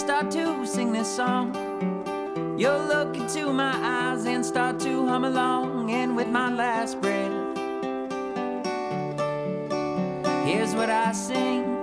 Start 0.04 0.30
to 0.30 0.66
sing 0.66 0.92
this 0.92 1.16
song. 1.16 1.54
You'll 2.58 2.84
look 2.84 3.16
into 3.16 3.50
my 3.54 3.74
eyes 3.82 4.26
and 4.26 4.44
start 4.44 4.78
to 4.80 5.06
hum 5.06 5.24
along, 5.24 5.90
and 5.90 6.14
with 6.14 6.28
my 6.28 6.52
last 6.52 7.00
breath, 7.00 7.32
here's 10.46 10.74
what 10.74 10.90
I 10.90 11.12
sing. 11.12 11.73